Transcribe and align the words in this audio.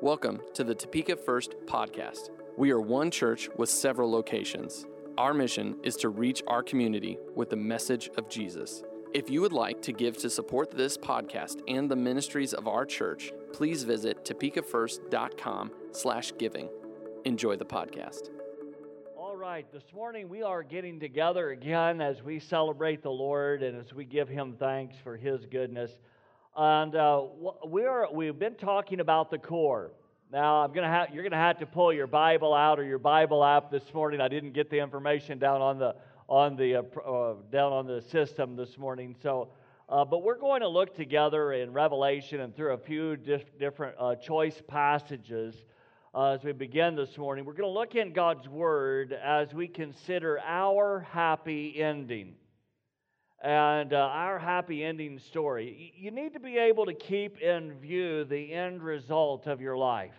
Welcome 0.00 0.40
to 0.54 0.62
the 0.62 0.76
Topeka 0.76 1.16
First 1.16 1.56
podcast. 1.66 2.30
We 2.56 2.70
are 2.70 2.80
one 2.80 3.10
church 3.10 3.48
with 3.56 3.68
several 3.68 4.08
locations. 4.08 4.86
Our 5.18 5.34
mission 5.34 5.76
is 5.82 5.96
to 5.96 6.08
reach 6.08 6.40
our 6.46 6.62
community 6.62 7.18
with 7.34 7.50
the 7.50 7.56
message 7.56 8.08
of 8.16 8.28
Jesus. 8.28 8.84
If 9.12 9.28
you 9.28 9.40
would 9.40 9.52
like 9.52 9.82
to 9.82 9.92
give 9.92 10.16
to 10.18 10.30
support 10.30 10.70
this 10.70 10.96
podcast 10.96 11.62
and 11.66 11.90
the 11.90 11.96
ministries 11.96 12.54
of 12.54 12.68
our 12.68 12.86
church, 12.86 13.32
please 13.52 13.82
visit 13.82 14.24
topekafirst.com 14.24 15.72
slash 15.90 16.32
giving. 16.38 16.68
Enjoy 17.24 17.56
the 17.56 17.64
podcast. 17.64 18.30
All 19.16 19.36
right, 19.36 19.66
this 19.72 19.92
morning 19.92 20.28
we 20.28 20.44
are 20.44 20.62
getting 20.62 21.00
together 21.00 21.50
again 21.50 22.00
as 22.00 22.22
we 22.22 22.38
celebrate 22.38 23.02
the 23.02 23.10
Lord 23.10 23.64
and 23.64 23.76
as 23.76 23.92
we 23.92 24.04
give 24.04 24.28
Him 24.28 24.54
thanks 24.60 24.94
for 25.02 25.16
His 25.16 25.44
goodness. 25.46 25.90
And 26.60 26.96
uh, 26.96 27.22
we 27.68 27.84
are, 27.84 28.08
we've 28.12 28.36
been 28.36 28.56
talking 28.56 28.98
about 28.98 29.30
the 29.30 29.38
core. 29.38 29.92
Now, 30.32 30.64
I'm 30.64 30.72
gonna 30.72 30.88
have, 30.88 31.14
you're 31.14 31.22
going 31.22 31.30
to 31.30 31.36
have 31.36 31.60
to 31.60 31.66
pull 31.66 31.92
your 31.92 32.08
Bible 32.08 32.52
out 32.52 32.80
or 32.80 32.84
your 32.84 32.98
Bible 32.98 33.44
app 33.44 33.70
this 33.70 33.94
morning. 33.94 34.20
I 34.20 34.26
didn't 34.26 34.54
get 34.54 34.68
the 34.68 34.80
information 34.80 35.38
down 35.38 35.62
on 35.62 35.78
the, 35.78 35.94
on 36.28 36.56
the, 36.56 36.78
uh, 36.78 36.82
uh, 37.00 37.34
down 37.52 37.72
on 37.72 37.86
the 37.86 38.02
system 38.02 38.56
this 38.56 38.76
morning. 38.76 39.14
So, 39.22 39.50
uh, 39.88 40.04
but 40.04 40.24
we're 40.24 40.36
going 40.36 40.62
to 40.62 40.68
look 40.68 40.96
together 40.96 41.52
in 41.52 41.72
Revelation 41.72 42.40
and 42.40 42.56
through 42.56 42.72
a 42.72 42.78
few 42.78 43.14
dif- 43.16 43.56
different 43.60 43.94
uh, 43.96 44.16
choice 44.16 44.60
passages 44.66 45.54
as 46.12 46.42
we 46.42 46.50
begin 46.50 46.96
this 46.96 47.16
morning. 47.16 47.44
We're 47.44 47.52
going 47.52 47.72
to 47.72 47.78
look 47.78 47.94
in 47.94 48.12
God's 48.12 48.48
Word 48.48 49.12
as 49.12 49.54
we 49.54 49.68
consider 49.68 50.40
our 50.40 51.06
happy 51.08 51.80
ending 51.80 52.34
and 53.40 53.92
uh, 53.92 53.96
our 53.96 54.38
happy 54.38 54.84
ending 54.84 55.18
story. 55.18 55.92
You 55.96 56.10
need 56.10 56.32
to 56.32 56.40
be 56.40 56.58
able 56.58 56.86
to 56.86 56.94
keep 56.94 57.40
in 57.40 57.72
view 57.74 58.24
the 58.24 58.52
end 58.52 58.82
result 58.82 59.46
of 59.46 59.60
your 59.60 59.76
life. 59.76 60.14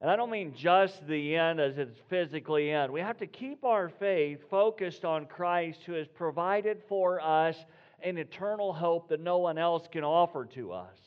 And 0.00 0.10
I 0.10 0.16
don't 0.16 0.30
mean 0.30 0.52
just 0.56 1.06
the 1.06 1.36
end 1.36 1.60
as 1.60 1.78
it's 1.78 1.96
physically 2.10 2.72
end. 2.72 2.92
We 2.92 3.00
have 3.00 3.18
to 3.18 3.26
keep 3.28 3.64
our 3.64 3.88
faith 3.88 4.40
focused 4.50 5.04
on 5.04 5.26
Christ 5.26 5.84
who 5.86 5.92
has 5.92 6.08
provided 6.08 6.82
for 6.88 7.20
us 7.20 7.56
an 8.02 8.18
eternal 8.18 8.72
hope 8.72 9.08
that 9.10 9.20
no 9.20 9.38
one 9.38 9.58
else 9.58 9.86
can 9.90 10.02
offer 10.02 10.44
to 10.54 10.72
us. 10.72 10.98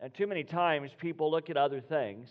And 0.00 0.12
too 0.14 0.26
many 0.26 0.42
times 0.42 0.90
people 0.98 1.30
look 1.30 1.50
at 1.50 1.58
other 1.58 1.82
things 1.82 2.30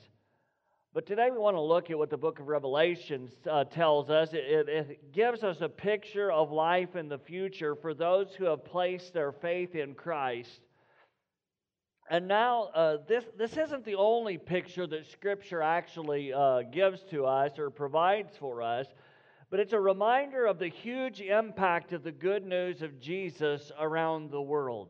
but 0.93 1.07
today 1.07 1.29
we 1.31 1.39
want 1.39 1.55
to 1.55 1.61
look 1.61 1.89
at 1.89 1.97
what 1.97 2.11
the 2.11 2.17
book 2.17 2.39
of 2.39 2.47
Revelation 2.47 3.27
uh, 3.49 3.63
tells 3.63 4.11
us. 4.11 4.29
It, 4.33 4.69
it, 4.69 5.11
gives 5.11 5.43
us 5.43 5.61
a 5.61 5.69
picture 5.69 6.31
of 6.31 6.51
life 6.51 6.95
in 6.95 7.09
the 7.09 7.17
future 7.17 7.73
for 7.73 7.95
those 7.95 8.35
who 8.35 8.45
have 8.45 8.63
placed 8.63 9.11
their 9.11 9.31
faith 9.31 9.73
in 9.73 9.95
Christ. 9.95 10.61
And 12.11 12.27
now, 12.27 12.65
uh, 12.75 12.97
this, 13.07 13.23
this 13.35 13.57
isn't 13.57 13.85
the 13.85 13.95
only 13.95 14.37
picture 14.37 14.85
that 14.85 15.09
Scripture 15.09 15.63
actually 15.63 16.31
uh, 16.31 16.61
gives 16.61 17.01
to 17.05 17.25
us 17.25 17.57
or 17.57 17.71
provides 17.71 18.37
for 18.37 18.61
us, 18.61 18.85
but 19.49 19.59
it's 19.59 19.73
a 19.73 19.79
reminder 19.79 20.45
of 20.45 20.59
the 20.59 20.67
huge 20.67 21.21
impact 21.21 21.91
of 21.93 22.03
the 22.03 22.11
good 22.11 22.45
news 22.45 22.83
of 22.83 22.99
Jesus 22.99 23.71
around 23.79 24.29
the 24.29 24.41
world. 24.41 24.89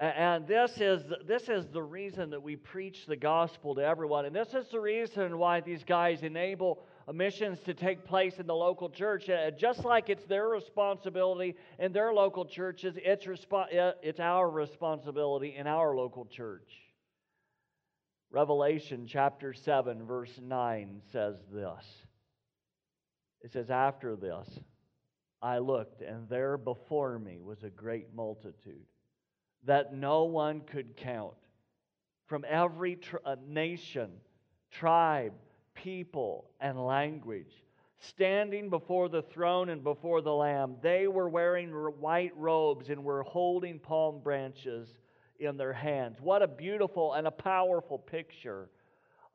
And 0.00 0.48
this 0.48 0.72
is, 0.80 1.04
this 1.24 1.48
is 1.48 1.68
the 1.68 1.82
reason 1.82 2.30
that 2.30 2.42
we 2.42 2.56
preach 2.56 3.06
the 3.06 3.16
gospel 3.16 3.76
to 3.76 3.84
everyone. 3.84 4.24
And 4.24 4.34
this 4.34 4.52
is 4.52 4.66
the 4.72 4.80
reason 4.80 5.38
why 5.38 5.60
these 5.60 5.84
guys 5.84 6.24
enable 6.24 6.82
missions 7.12 7.60
to 7.66 7.74
take 7.74 8.04
place 8.04 8.40
in 8.40 8.46
the 8.48 8.54
local 8.54 8.90
church. 8.90 9.28
Uh, 9.28 9.52
just 9.52 9.84
like 9.84 10.10
it's 10.10 10.24
their 10.24 10.48
responsibility 10.48 11.54
in 11.78 11.92
their 11.92 12.12
local 12.12 12.44
churches, 12.44 12.96
it's, 12.96 13.24
respo- 13.26 13.72
uh, 13.72 13.92
it's 14.02 14.18
our 14.18 14.50
responsibility 14.50 15.54
in 15.56 15.68
our 15.68 15.94
local 15.94 16.24
church. 16.26 16.72
Revelation 18.32 19.06
chapter 19.06 19.52
7, 19.52 20.04
verse 20.06 20.40
9 20.42 21.02
says 21.12 21.36
this 21.52 21.84
It 23.42 23.52
says, 23.52 23.70
After 23.70 24.16
this, 24.16 24.48
I 25.40 25.58
looked, 25.58 26.02
and 26.02 26.28
there 26.28 26.58
before 26.58 27.16
me 27.20 27.38
was 27.40 27.62
a 27.62 27.70
great 27.70 28.12
multitude 28.12 28.86
that 29.66 29.94
no 29.94 30.24
one 30.24 30.60
could 30.60 30.96
count 30.96 31.34
from 32.26 32.44
every 32.48 32.96
tr- 32.96 33.16
uh, 33.24 33.36
nation, 33.46 34.10
tribe, 34.70 35.32
people, 35.74 36.50
and 36.60 36.84
language. 36.84 37.62
Standing 37.98 38.68
before 38.68 39.08
the 39.08 39.22
throne 39.22 39.70
and 39.70 39.82
before 39.82 40.20
the 40.20 40.34
Lamb, 40.34 40.76
they 40.82 41.06
were 41.06 41.28
wearing 41.28 41.70
white 41.70 42.32
robes 42.36 42.90
and 42.90 43.02
were 43.02 43.22
holding 43.22 43.78
palm 43.78 44.20
branches 44.20 44.88
in 45.38 45.56
their 45.56 45.72
hands. 45.72 46.20
What 46.20 46.42
a 46.42 46.48
beautiful 46.48 47.14
and 47.14 47.26
a 47.26 47.30
powerful 47.30 47.98
picture 47.98 48.68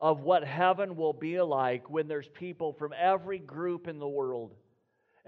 of 0.00 0.20
what 0.20 0.44
heaven 0.44 0.96
will 0.96 1.12
be 1.12 1.40
like 1.40 1.90
when 1.90 2.08
there's 2.08 2.28
people 2.28 2.72
from 2.72 2.94
every 2.98 3.38
group 3.38 3.86
in 3.86 3.98
the 3.98 4.08
world 4.08 4.54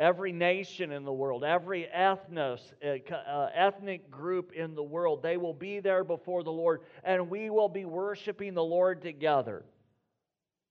every 0.03 0.33
nation 0.33 0.91
in 0.91 1.05
the 1.05 1.13
world, 1.13 1.45
every 1.45 1.89
ethnos, 1.97 2.61
uh, 2.85 3.15
uh, 3.15 3.49
ethnic 3.55 4.11
group 4.11 4.53
in 4.53 4.75
the 4.75 4.83
world, 4.83 5.23
they 5.23 5.37
will 5.37 5.55
be 5.55 5.79
there 5.79 6.03
before 6.03 6.43
the 6.43 6.51
Lord, 6.51 6.81
and 7.05 7.31
we 7.31 7.51
will 7.51 7.69
be 7.69 7.85
worshiping 7.85 8.55
the 8.55 8.65
Lord 8.65 9.01
together. 9.01 9.65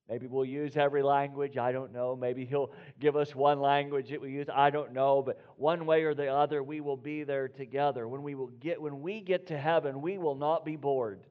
Maybe 0.10 0.28
we'll 0.28 0.44
use 0.44 0.76
every 0.76 1.02
language. 1.02 1.58
I 1.58 1.72
don't 1.72 1.94
know. 1.94 2.18
Maybe 2.18 2.44
He'll 2.44 2.74
give 3.00 3.16
us 3.16 3.34
one 3.34 3.62
language 3.62 4.10
that 4.10 4.20
we 4.20 4.32
use. 4.32 4.48
I 4.54 4.70
don't 4.70 4.92
know. 4.92 5.22
But 5.22 5.40
one 5.56 5.86
way 5.86 6.04
or 6.04 6.14
the 6.14 6.28
other, 6.28 6.62
we 6.62 6.82
will 6.82 6.98
be 6.98 7.24
there 7.24 7.48
together. 7.48 8.10
When 8.10 8.22
we 8.22 8.36
will 8.36 8.52
get 8.60 8.82
when 8.82 9.02
we 9.02 9.22
get 9.22 9.48
to 9.48 9.58
heaven, 9.58 10.02
we 10.02 10.18
will 10.18 10.36
not 10.36 10.66
be 10.66 10.76
bored 10.76 11.22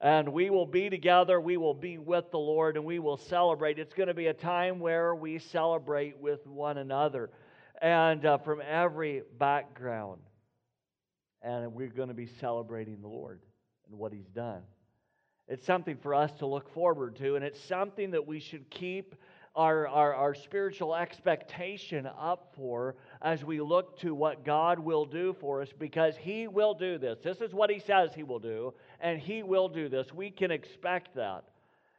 and 0.00 0.28
we 0.32 0.50
will 0.50 0.66
be 0.66 0.90
together. 0.90 1.40
We 1.40 1.56
will 1.56 1.74
be 1.74 1.98
with 1.98 2.30
the 2.30 2.38
Lord 2.38 2.76
and 2.76 2.84
we 2.84 2.98
will 2.98 3.16
celebrate. 3.16 3.78
It's 3.78 3.94
going 3.94 4.08
to 4.08 4.14
be 4.14 4.26
a 4.26 4.34
time 4.34 4.78
where 4.78 5.14
we 5.14 5.38
celebrate 5.38 6.18
with 6.18 6.46
one 6.46 6.78
another 6.78 7.30
and 7.80 8.24
uh, 8.24 8.38
from 8.38 8.60
every 8.66 9.22
background. 9.38 10.20
And 11.42 11.74
we're 11.74 11.88
going 11.88 12.08
to 12.08 12.14
be 12.14 12.26
celebrating 12.40 13.00
the 13.00 13.08
Lord 13.08 13.40
and 13.88 13.98
what 13.98 14.12
He's 14.12 14.28
done. 14.28 14.62
It's 15.48 15.64
something 15.64 15.96
for 16.02 16.14
us 16.14 16.32
to 16.38 16.46
look 16.46 16.72
forward 16.74 17.16
to, 17.16 17.36
and 17.36 17.44
it's 17.44 17.62
something 17.68 18.10
that 18.10 18.26
we 18.26 18.40
should 18.40 18.68
keep 18.68 19.14
our, 19.54 19.86
our, 19.86 20.12
our 20.12 20.34
spiritual 20.34 20.94
expectation 20.94 22.06
up 22.18 22.52
for 22.56 22.96
as 23.26 23.44
we 23.44 23.60
look 23.60 23.98
to 23.98 24.14
what 24.14 24.44
God 24.44 24.78
will 24.78 25.04
do 25.04 25.34
for 25.40 25.60
us 25.60 25.68
because 25.76 26.14
He 26.16 26.46
will 26.46 26.74
do 26.74 26.96
this. 26.96 27.18
This 27.24 27.40
is 27.40 27.52
what 27.52 27.70
He 27.70 27.80
says 27.80 28.10
He 28.14 28.22
will 28.22 28.38
do, 28.38 28.72
and 29.00 29.18
He 29.18 29.42
will 29.42 29.68
do 29.68 29.88
this. 29.88 30.14
We 30.14 30.30
can 30.30 30.52
expect 30.52 31.16
that. 31.16 31.42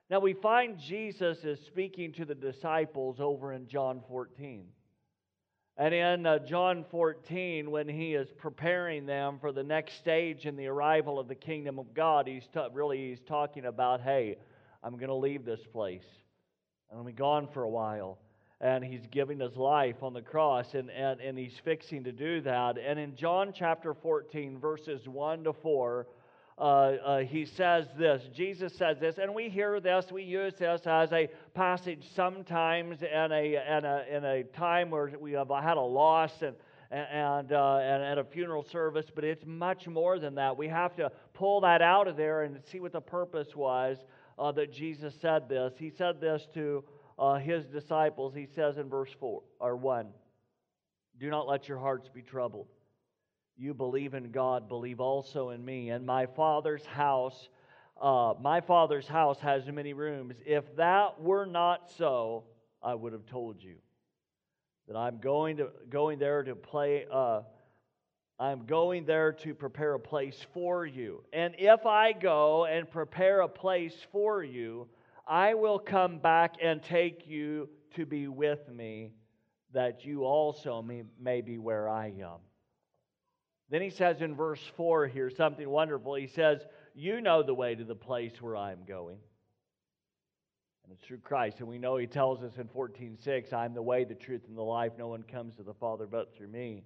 Now, 0.09 0.21
we 0.21 0.31
find 0.31 0.79
Jesus 0.79 1.43
is 1.43 1.59
speaking 1.65 2.13
to 2.13 2.23
the 2.23 2.33
disciples 2.33 3.17
over 3.19 3.51
in 3.51 3.67
John 3.67 4.01
14. 4.07 4.67
And 5.75 5.93
in 5.93 6.25
uh, 6.25 6.39
John 6.39 6.85
14, 6.89 7.69
when 7.69 7.89
he 7.89 8.15
is 8.15 8.29
preparing 8.37 9.05
them 9.05 9.37
for 9.41 9.51
the 9.51 9.63
next 9.63 9.97
stage 9.97 10.45
in 10.45 10.55
the 10.55 10.67
arrival 10.67 11.19
of 11.19 11.27
the 11.27 11.35
kingdom 11.35 11.77
of 11.77 11.93
God, 11.93 12.25
he's 12.25 12.47
ta- 12.53 12.69
really 12.71 13.09
he's 13.09 13.19
talking 13.27 13.65
about, 13.65 13.99
hey, 13.99 14.37
I'm 14.81 14.93
going 14.93 15.09
to 15.09 15.13
leave 15.13 15.43
this 15.43 15.59
place. 15.73 16.07
I'm 16.89 16.99
going 16.99 17.07
to 17.07 17.13
be 17.13 17.17
gone 17.17 17.49
for 17.53 17.63
a 17.63 17.69
while. 17.69 18.17
And 18.59 18.83
he's 18.83 19.05
giving 19.11 19.39
his 19.39 19.55
life 19.55 20.01
on 20.01 20.13
the 20.13 20.21
cross, 20.21 20.73
and, 20.73 20.89
and, 20.89 21.19
and 21.19 21.37
he's 21.37 21.53
fixing 21.63 22.03
to 22.05 22.11
do 22.11 22.41
that. 22.41 22.77
And 22.79 22.97
in 22.97 23.15
John 23.15 23.53
chapter 23.53 23.93
14, 23.93 24.59
verses 24.59 25.07
1 25.07 25.43
to 25.43 25.53
4, 25.53 26.07
uh, 26.57 26.61
uh, 26.61 27.19
he 27.19 27.45
says 27.45 27.85
this. 27.99 28.23
Jesus 28.33 28.73
says 28.75 28.97
this, 28.99 29.19
and 29.19 29.35
we 29.35 29.47
hear 29.47 29.79
this, 29.79 30.05
we 30.11 30.23
use 30.23 30.53
this 30.57 30.81
as 30.87 31.11
a 31.11 31.29
passage 31.53 32.03
sometimes 32.15 33.03
in 33.03 33.31
a, 33.31 33.77
in 33.77 33.85
a, 33.85 34.05
in 34.09 34.25
a 34.25 34.43
time 34.43 34.89
where 34.89 35.11
we 35.19 35.33
have 35.33 35.49
had 35.49 35.77
a 35.77 35.81
loss 35.81 36.31
and, 36.41 36.55
and, 36.89 37.51
uh, 37.51 37.77
and 37.77 38.03
at 38.03 38.17
a 38.17 38.23
funeral 38.23 38.63
service, 38.63 39.05
but 39.13 39.23
it's 39.23 39.45
much 39.45 39.87
more 39.87 40.17
than 40.17 40.33
that. 40.35 40.57
We 40.57 40.67
have 40.69 40.95
to 40.95 41.11
pull 41.35 41.61
that 41.61 41.83
out 41.83 42.07
of 42.07 42.17
there 42.17 42.41
and 42.41 42.59
see 42.71 42.79
what 42.79 42.91
the 42.91 43.01
purpose 43.01 43.55
was 43.55 43.97
uh, 44.39 44.51
that 44.53 44.73
Jesus 44.73 45.13
said 45.21 45.47
this. 45.49 45.73
He 45.77 45.91
said 45.91 46.19
this 46.19 46.47
to 46.55 46.83
uh, 47.17 47.35
his 47.35 47.65
disciples. 47.65 48.33
He 48.33 48.47
says 48.55 48.77
in 48.77 48.89
verse 48.89 49.09
4 49.19 49.41
or 49.59 49.75
1 49.75 50.07
Do 51.19 51.29
not 51.29 51.47
let 51.47 51.67
your 51.67 51.79
hearts 51.79 52.09
be 52.13 52.21
troubled. 52.21 52.67
You 53.57 53.73
believe 53.73 54.13
in 54.13 54.31
God, 54.31 54.69
believe 54.69 54.99
also 54.99 55.49
in 55.49 55.65
me. 55.65 55.89
And 55.89 56.05
my 56.05 56.27
Father's 56.27 56.85
house, 56.85 57.49
uh, 57.99 58.35
my 58.39 58.61
Father's 58.61 59.07
house 59.07 59.39
has 59.39 59.65
many 59.65 59.93
rooms. 59.93 60.35
If 60.45 60.75
that 60.75 61.19
were 61.19 61.45
not 61.45 61.89
so, 61.97 62.43
I 62.83 62.93
would 62.93 63.13
have 63.13 63.25
told 63.25 63.63
you 63.63 63.75
that 64.87 64.95
I'm 64.95 65.17
going 65.17 65.57
to 65.57 65.69
going 65.89 66.19
there 66.19 66.43
to 66.43 66.55
play. 66.55 67.05
Uh, 67.11 67.41
I'm 68.39 68.67
going 68.67 69.05
there 69.05 69.31
to 69.33 69.55
prepare 69.55 69.95
a 69.95 69.99
place 69.99 70.37
for 70.53 70.85
you. 70.85 71.23
And 71.33 71.55
if 71.57 71.87
I 71.87 72.13
go 72.13 72.65
and 72.65 72.89
prepare 72.89 73.41
a 73.41 73.47
place 73.47 73.95
for 74.11 74.43
you, 74.43 74.87
I 75.27 75.53
will 75.53 75.79
come 75.79 76.19
back 76.19 76.55
and 76.61 76.81
take 76.81 77.27
you 77.27 77.69
to 77.95 78.05
be 78.05 78.27
with 78.27 78.69
me, 78.69 79.11
that 79.73 80.05
you 80.05 80.23
also 80.23 80.81
may, 80.81 81.03
may 81.19 81.41
be 81.41 81.57
where 81.57 81.89
I 81.89 82.07
am. 82.07 82.39
Then 83.69 83.81
he 83.81 83.89
says 83.89 84.21
in 84.21 84.35
verse 84.35 84.61
4 84.77 85.07
here 85.07 85.29
something 85.29 85.69
wonderful. 85.69 86.15
He 86.15 86.27
says, 86.27 86.61
You 86.95 87.19
know 87.19 87.43
the 87.43 87.53
way 87.53 87.75
to 87.75 87.83
the 87.83 87.95
place 87.95 88.41
where 88.41 88.55
I 88.55 88.71
am 88.71 88.85
going. 88.87 89.17
And 90.83 90.93
it's 90.93 91.03
through 91.05 91.17
Christ. 91.17 91.59
And 91.59 91.67
we 91.67 91.77
know 91.77 91.97
he 91.97 92.07
tells 92.07 92.41
us 92.43 92.57
in 92.57 92.69
14:6, 92.69 93.51
I'm 93.51 93.73
the 93.73 93.81
way, 93.81 94.05
the 94.05 94.15
truth, 94.15 94.43
and 94.47 94.57
the 94.57 94.61
life. 94.61 94.93
No 94.97 95.09
one 95.09 95.23
comes 95.23 95.55
to 95.57 95.63
the 95.63 95.73
Father 95.73 96.07
but 96.07 96.33
through 96.33 96.47
me. 96.47 96.83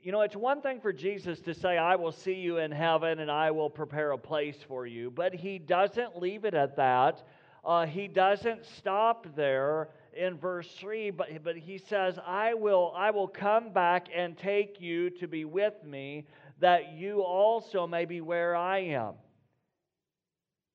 You 0.00 0.10
know, 0.10 0.22
it's 0.22 0.36
one 0.36 0.62
thing 0.62 0.80
for 0.80 0.90
Jesus 0.90 1.38
to 1.40 1.52
say, 1.52 1.76
I 1.76 1.96
will 1.96 2.12
see 2.12 2.32
you 2.32 2.56
in 2.56 2.70
heaven 2.70 3.18
and 3.18 3.30
I 3.30 3.50
will 3.50 3.68
prepare 3.68 4.12
a 4.12 4.18
place 4.18 4.56
for 4.66 4.86
you. 4.86 5.10
But 5.10 5.34
he 5.34 5.58
doesn't 5.58 6.18
leave 6.18 6.46
it 6.46 6.54
at 6.54 6.76
that. 6.76 7.22
Uh, 7.62 7.84
he 7.84 8.08
doesn't 8.08 8.64
stop 8.64 9.26
there 9.36 9.90
in 10.14 10.38
verse 10.38 10.68
3, 10.80 11.10
but, 11.10 11.28
but 11.44 11.56
he 11.56 11.76
says, 11.76 12.18
I 12.26 12.54
will, 12.54 12.94
I 12.96 13.10
will 13.10 13.28
come 13.28 13.70
back 13.72 14.08
and 14.14 14.36
take 14.36 14.80
you 14.80 15.10
to 15.10 15.28
be 15.28 15.44
with 15.44 15.74
me, 15.84 16.26
that 16.58 16.92
you 16.92 17.20
also 17.20 17.86
may 17.86 18.06
be 18.06 18.22
where 18.22 18.56
I 18.56 18.78
am. 18.78 19.14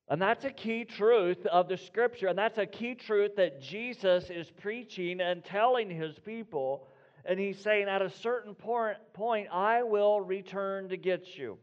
And 0.10 0.22
that's 0.22 0.46
a 0.46 0.52
key 0.52 0.86
truth 0.86 1.46
of 1.48 1.68
the 1.68 1.76
scripture, 1.76 2.28
and 2.28 2.38
that's 2.38 2.58
a 2.58 2.66
key 2.66 2.96
truth 2.96 3.36
that 3.36 3.62
Jesus 3.62 4.30
is 4.30 4.50
preaching 4.52 5.20
and 5.22 5.44
telling 5.44 5.90
his 5.90 6.18
people. 6.20 6.88
And 7.28 7.38
he's 7.38 7.60
saying, 7.60 7.90
at 7.90 8.02
a 8.02 8.10
certain 8.10 8.56
point, 8.56 9.48
I 9.52 9.84
will 9.84 10.22
return 10.22 10.88
to 10.90 10.98
get 10.98 11.38
you. 11.38 11.58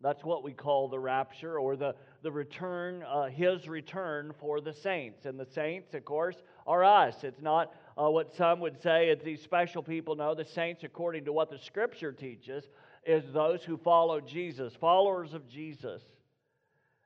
That's 0.00 0.22
what 0.22 0.44
we 0.44 0.52
call 0.52 0.88
the 0.88 0.98
rapture 0.98 1.58
or 1.58 1.76
the, 1.76 1.96
the 2.22 2.30
return, 2.30 3.02
uh, 3.02 3.24
his 3.24 3.66
return 3.68 4.32
for 4.38 4.60
the 4.60 4.72
saints. 4.72 5.24
And 5.24 5.40
the 5.40 5.46
saints, 5.46 5.92
of 5.94 6.04
course, 6.04 6.36
are 6.68 6.84
us. 6.84 7.24
It's 7.24 7.40
not 7.42 7.74
uh, 8.00 8.10
what 8.10 8.32
some 8.36 8.60
would 8.60 8.80
say, 8.80 9.08
it's 9.08 9.24
these 9.24 9.42
special 9.42 9.82
people. 9.82 10.14
No, 10.14 10.34
the 10.34 10.44
saints, 10.44 10.84
according 10.84 11.24
to 11.24 11.32
what 11.32 11.50
the 11.50 11.58
scripture 11.58 12.12
teaches, 12.12 12.64
is 13.04 13.24
those 13.32 13.64
who 13.64 13.76
follow 13.76 14.20
Jesus, 14.20 14.74
followers 14.80 15.34
of 15.34 15.48
Jesus. 15.48 16.02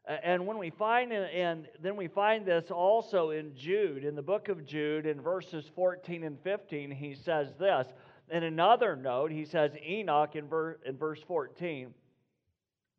And 0.08 0.46
when 0.46 0.56
we 0.56 0.70
find, 0.70 1.12
and 1.12 1.68
then 1.82 1.94
we 1.94 2.08
find 2.08 2.46
this 2.46 2.70
also 2.70 3.30
in 3.30 3.54
Jude, 3.54 4.04
in 4.04 4.14
the 4.14 4.22
book 4.22 4.48
of 4.48 4.64
Jude, 4.64 5.04
in 5.04 5.20
verses 5.20 5.70
14 5.74 6.24
and 6.24 6.40
15, 6.40 6.90
he 6.90 7.14
says 7.14 7.52
this. 7.58 7.86
In 8.30 8.42
another 8.42 8.96
note, 8.96 9.30
he 9.30 9.44
says 9.44 9.72
Enoch 9.86 10.34
in, 10.34 10.48
ver, 10.48 10.78
in 10.86 10.96
verse 10.96 11.20
14. 11.28 11.92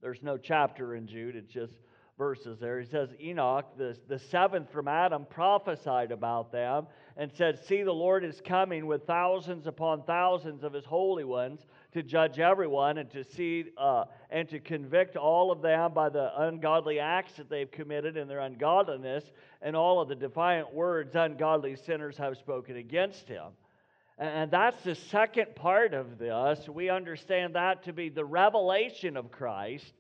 There's 0.02 0.22
no 0.22 0.38
chapter 0.38 0.96
in 0.96 1.08
Jude, 1.08 1.36
it's 1.36 1.52
just 1.52 1.74
verses 2.20 2.60
there. 2.60 2.80
He 2.80 2.86
says, 2.86 3.10
Enoch, 3.20 3.66
the, 3.76 3.98
the 4.08 4.20
seventh 4.20 4.72
from 4.72 4.88
Adam, 4.88 5.26
prophesied 5.28 6.12
about 6.12 6.52
them 6.52 6.86
and 7.18 7.32
said, 7.34 7.64
See, 7.66 7.82
the 7.82 7.92
Lord 7.92 8.24
is 8.24 8.40
coming 8.40 8.86
with 8.86 9.08
thousands 9.08 9.66
upon 9.66 10.04
thousands 10.04 10.64
of 10.64 10.74
his 10.74 10.86
holy 10.86 11.24
ones 11.24 11.66
to 11.94 12.04
judge 12.04 12.40
everyone 12.40 12.98
and 13.00 13.10
to 13.12 13.24
see 13.24 13.66
uh, 13.78 14.06
and 14.30 14.48
to 14.50 14.60
convict 14.60 15.16
all 15.16 15.52
of 15.52 15.62
them 15.62 15.94
by 15.94 16.10
the 16.10 16.32
ungodly 16.44 17.00
acts 17.00 17.34
that 17.34 17.50
they've 17.50 17.72
committed 17.72 18.16
and 18.16 18.30
their 18.30 18.40
ungodliness 18.40 19.24
and 19.62 19.76
all 19.76 20.00
of 20.00 20.08
the 20.08 20.16
defiant 20.16 20.74
words 20.74 21.16
ungodly 21.16 21.76
sinners 21.76 22.18
have 22.18 22.38
spoken 22.38 22.78
against 22.78 23.28
him. 23.28 23.48
And 24.20 24.52
that's 24.52 24.84
the 24.84 24.96
second 24.96 25.56
part 25.56 25.94
of 25.94 26.18
this. 26.18 26.68
We 26.68 26.90
understand 26.90 27.56
that 27.56 27.84
to 27.84 27.94
be 27.94 28.10
the 28.10 28.26
revelation 28.26 29.16
of 29.16 29.32
Christ, 29.32 29.94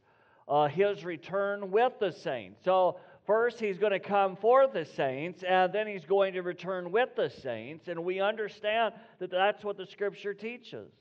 uh, 0.47 0.67
his 0.67 1.05
return 1.05 1.71
with 1.71 1.93
the 1.99 2.11
saints. 2.11 2.59
So, 2.65 2.97
first, 3.25 3.61
he's 3.61 3.77
going 3.77 3.93
to 3.93 3.99
come 3.99 4.35
for 4.35 4.67
the 4.67 4.83
saints, 4.83 5.43
and 5.47 5.71
then 5.71 5.87
he's 5.87 6.03
going 6.03 6.33
to 6.33 6.41
return 6.41 6.91
with 6.91 7.15
the 7.15 7.29
saints. 7.29 7.87
And 7.87 8.03
we 8.03 8.19
understand 8.19 8.93
that 9.19 9.31
that's 9.31 9.63
what 9.63 9.77
the 9.77 9.85
scripture 9.85 10.33
teaches. 10.33 10.91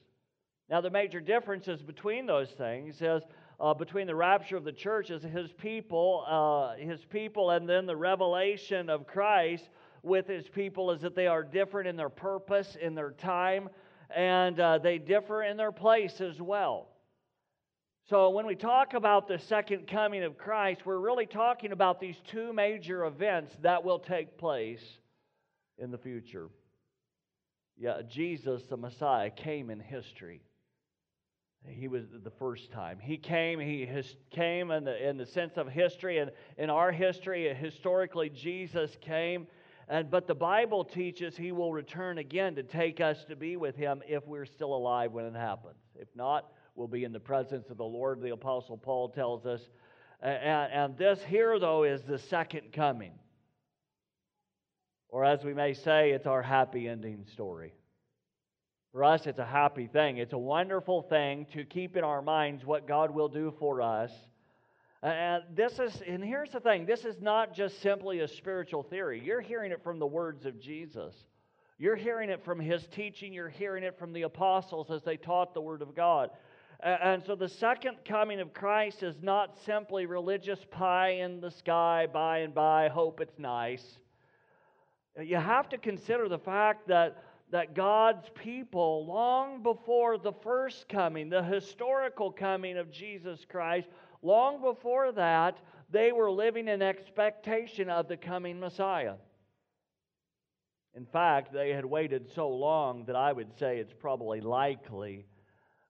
Now, 0.71 0.83
the 0.83 0.91
major 0.91 1.21
differences 1.21 1.81
between 1.83 2.27
those 2.27 2.51
things 2.51 3.01
is 3.01 3.23
uh, 3.61 3.75
between 3.75 4.07
the 4.07 4.15
rapture 4.15 4.57
of 4.57 4.65
the 4.65 4.73
church 4.73 5.11
as 5.11 5.23
his 5.23 5.51
people, 5.53 6.25
uh, 6.29 6.77
his 6.77 7.05
people, 7.07 7.51
and 7.51 7.69
then 7.69 7.87
the 7.87 7.97
revelation 7.97 8.91
of 8.91 9.07
Christ 9.07 9.69
with 10.03 10.27
his 10.27 10.47
people 10.49 10.91
is 10.91 11.01
that 11.01 11.17
they 11.17 11.27
are 11.27 11.43
different 11.43 11.89
in 11.89 11.97
their 11.97 12.11
purpose, 12.11 12.77
in 12.81 12.95
their 12.95 13.13
time, 13.13 13.69
and 14.15 14.61
uh, 14.61 14.79
they 14.79 14.99
differ 14.99 15.43
in 15.43 15.57
their 15.57 15.73
place 15.73 16.21
as 16.21 16.41
well. 16.41 16.89
So, 18.09 18.31
when 18.31 18.47
we 18.47 18.55
talk 18.55 18.95
about 18.95 19.29
the 19.29 19.39
second 19.39 19.87
coming 19.87 20.23
of 20.23 20.39
Christ, 20.39 20.87
we're 20.87 20.99
really 20.99 21.27
talking 21.27 21.73
about 21.73 22.01
these 22.01 22.17
two 22.27 22.53
major 22.53 23.05
events 23.05 23.53
that 23.63 23.85
will 23.85 23.99
take 23.99 24.39
place 24.39 24.83
in 25.77 25.91
the 25.91 25.99
future. 25.99 26.49
Yeah, 27.77 28.01
Jesus, 28.09 28.63
the 28.69 28.77
Messiah, 28.77 29.31
came 29.31 29.69
in 29.69 29.79
history. 29.79 30.41
He 31.79 31.89
was 31.89 32.05
the 32.25 32.31
first 32.31 32.73
time. 32.73 32.99
He 33.01 33.17
came, 33.17 33.61
he 33.61 33.89
came 34.31 34.71
in 34.71 34.85
the, 34.85 35.09
in 35.09 35.17
the 35.17 35.27
sense 35.27 35.57
of 35.57 35.69
history, 35.69 36.19
and 36.19 36.31
in 36.57 36.71
our 36.71 36.91
history, 36.91 37.55
historically, 37.55 38.31
Jesus 38.31 38.97
came. 39.01 39.47
And, 39.89 40.11
but 40.11 40.27
the 40.27 40.35
Bible 40.35 40.85
teaches 40.85 41.37
he 41.37 41.53
will 41.53 41.73
return 41.73 42.19
again 42.19 42.57
to 42.57 42.63
take 42.63 43.01
us 43.01 43.25
to 43.29 43.37
be 43.37 43.57
with 43.57 43.77
him 43.77 44.03
if 44.07 44.27
we're 44.27 44.45
still 44.45 44.75
alive 44.75 45.13
when 45.13 45.25
it 45.25 45.35
happens. 45.35 45.79
If 45.95 46.09
not, 46.15 46.53
we'll 46.75 46.89
be 46.89 47.05
in 47.05 47.13
the 47.13 47.21
presence 47.21 47.71
of 47.71 47.77
the 47.77 47.85
Lord, 47.85 48.21
the 48.21 48.33
Apostle 48.33 48.77
Paul 48.77 49.09
tells 49.09 49.47
us. 49.47 49.61
And, 50.21 50.73
and 50.73 50.99
this 50.99 51.23
here, 51.23 51.59
though, 51.59 51.85
is 51.85 52.03
the 52.03 52.19
second 52.19 52.73
coming. 52.73 53.13
Or 55.09 55.25
as 55.25 55.45
we 55.45 55.55
may 55.55 55.73
say, 55.73 56.11
it's 56.11 56.27
our 56.27 56.43
happy 56.43 56.89
ending 56.89 57.25
story. 57.33 57.73
For 58.93 59.05
us, 59.05 59.27
it's 59.27 59.39
a 59.39 59.45
happy 59.45 59.87
thing. 59.87 60.17
It's 60.17 60.33
a 60.33 60.39
wonderful 60.39 61.03
thing 61.03 61.47
to 61.53 61.65
keep 61.65 61.97
in 61.97 62.05
our 62.05 62.23
minds 62.23 62.65
what 62.65 62.89
God 62.89 63.11
will 63.11 63.29
do 63.29 63.53
for 63.59 63.83
us. 63.83 64.11
And 65.03 65.45
this 65.55 65.79
is, 65.79 66.03
and 66.07 66.25
here's 66.25 66.51
the 66.51 66.61
thing 66.61 66.87
this 66.87 67.05
is 67.05 67.21
not 67.21 67.55
just 67.55 67.81
simply 67.83 68.21
a 68.21 68.29
spiritual 68.29 68.83
theory. 68.83 69.23
You're 69.23 69.41
hearing 69.41 69.73
it 69.73 69.83
from 69.85 69.99
the 69.99 70.07
words 70.07 70.47
of 70.47 70.59
Jesus. 70.59 71.15
You're 71.79 71.97
hearing 71.97 72.31
it 72.31 72.45
from 72.45 72.59
his 72.59 72.87
teaching. 72.89 73.33
You're 73.33 73.49
hearing 73.49 73.85
it 73.85 73.99
from 73.99 74.13
the 74.13 74.23
apostles 74.23 74.91
as 74.91 75.03
they 75.03 75.17
taught 75.17 75.55
the 75.55 75.61
Word 75.61 75.83
of 75.83 75.95
God. 75.95 76.31
And 76.81 77.23
so 77.25 77.37
the 77.37 77.49
second 77.49 77.99
coming 78.05 78.41
of 78.41 78.53
Christ 78.53 79.03
is 79.03 79.17
not 79.21 79.57
simply 79.65 80.07
religious 80.07 80.61
pie 80.71 81.11
in 81.11 81.41
the 81.41 81.51
sky, 81.51 82.07
by 82.13 82.39
and 82.39 82.55
by, 82.55 82.89
hope 82.89 83.21
it's 83.21 83.39
nice. 83.39 83.99
You 85.21 85.37
have 85.37 85.69
to 85.71 85.79
consider 85.79 86.29
the 86.29 86.39
fact 86.39 86.89
that 86.89 87.23
that 87.51 87.75
God's 87.75 88.29
people, 88.35 89.07
long 89.07 89.63
before 89.63 90.19
the 90.19 90.33
first 90.33 90.89
coming, 90.89 91.29
the 91.31 91.43
historical 91.43 92.31
coming 92.31 92.77
of 92.77 92.91
Jesus 92.91 93.47
Christ, 93.49 93.89
long 94.23 94.61
before 94.61 95.13
that, 95.13 95.59
they 95.91 96.13
were 96.13 96.31
living 96.31 96.69
in 96.69 96.83
expectation 96.83 97.89
of 97.89 98.09
the 98.09 98.17
coming 98.17 98.61
Messiah. 98.61 99.15
In 100.95 101.07
fact, 101.07 101.53
they 101.53 101.71
had 101.71 101.85
waited 101.85 102.29
so 102.35 102.49
long 102.49 103.05
that 103.07 103.17
I 103.17 103.33
would 103.33 103.57
say 103.59 103.79
it's 103.79 103.95
probably 103.99 104.41
likely 104.41 105.27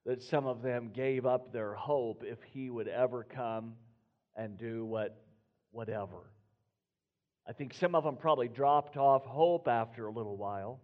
that 0.06 0.22
some 0.22 0.46
of 0.46 0.62
them 0.62 0.90
gave 0.94 1.26
up 1.26 1.52
their 1.52 1.74
hope 1.74 2.22
if 2.24 2.38
he 2.42 2.70
would 2.70 2.88
ever 2.88 3.24
come 3.24 3.74
and 4.36 4.56
do 4.56 4.84
what, 4.84 5.20
whatever. 5.72 6.30
I 7.48 7.52
think 7.52 7.74
some 7.74 7.94
of 7.94 8.04
them 8.04 8.16
probably 8.16 8.48
dropped 8.48 8.96
off 8.96 9.24
hope 9.24 9.66
after 9.66 10.06
a 10.06 10.12
little 10.12 10.36
while. 10.36 10.80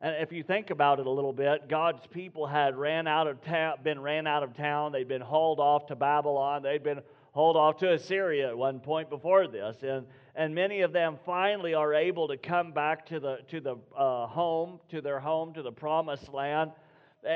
And 0.00 0.14
if 0.22 0.30
you 0.30 0.42
think 0.42 0.70
about 0.70 1.00
it 1.00 1.06
a 1.06 1.10
little 1.10 1.32
bit, 1.32 1.68
God's 1.68 2.06
people 2.06 2.46
had 2.46 2.76
ran 2.76 3.06
out 3.06 3.26
of 3.26 3.38
been 3.82 4.00
ran 4.00 4.26
out 4.26 4.42
of 4.42 4.54
town. 4.54 4.92
They'd 4.92 5.08
been 5.08 5.22
hauled 5.22 5.58
off 5.58 5.86
to 5.86 5.96
Babylon. 5.96 6.62
They'd 6.62 6.82
been 6.82 7.00
hauled 7.32 7.56
off 7.56 7.76
to 7.78 7.92
Assyria 7.92 8.48
at 8.48 8.56
one 8.56 8.80
point 8.80 9.10
before 9.10 9.46
this. 9.46 9.76
And, 9.82 10.06
and 10.34 10.54
many 10.54 10.80
of 10.80 10.92
them 10.92 11.18
finally 11.26 11.74
are 11.74 11.92
able 11.94 12.28
to 12.28 12.36
come 12.36 12.72
back 12.72 13.06
to 13.06 13.20
the, 13.20 13.38
to 13.48 13.60
the 13.60 13.76
uh, 13.96 14.26
home, 14.26 14.80
to 14.90 15.00
their 15.00 15.20
home, 15.20 15.52
to 15.54 15.62
the 15.62 15.72
promised 15.72 16.32
land. 16.32 16.72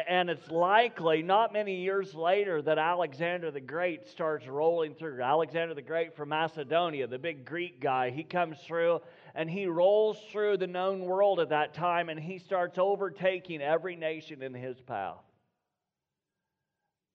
And 0.08 0.30
it's 0.30 0.50
likely 0.50 1.22
not 1.22 1.52
many 1.52 1.82
years 1.82 2.14
later 2.14 2.62
that 2.62 2.78
Alexander 2.78 3.50
the 3.50 3.60
Great 3.60 4.06
starts 4.08 4.46
rolling 4.46 4.94
through. 4.94 5.20
Alexander 5.20 5.74
the 5.74 5.82
Great 5.82 6.14
from 6.14 6.28
Macedonia, 6.28 7.06
the 7.06 7.18
big 7.18 7.44
Greek 7.44 7.80
guy, 7.80 8.10
he 8.10 8.22
comes 8.22 8.58
through 8.66 9.00
and 9.34 9.50
he 9.50 9.66
rolls 9.66 10.18
through 10.30 10.56
the 10.56 10.66
known 10.66 11.00
world 11.00 11.40
at 11.40 11.50
that 11.50 11.74
time 11.74 12.08
and 12.08 12.18
he 12.18 12.38
starts 12.38 12.78
overtaking 12.78 13.62
every 13.62 13.96
nation 13.96 14.42
in 14.42 14.54
his 14.54 14.80
path. 14.80 15.16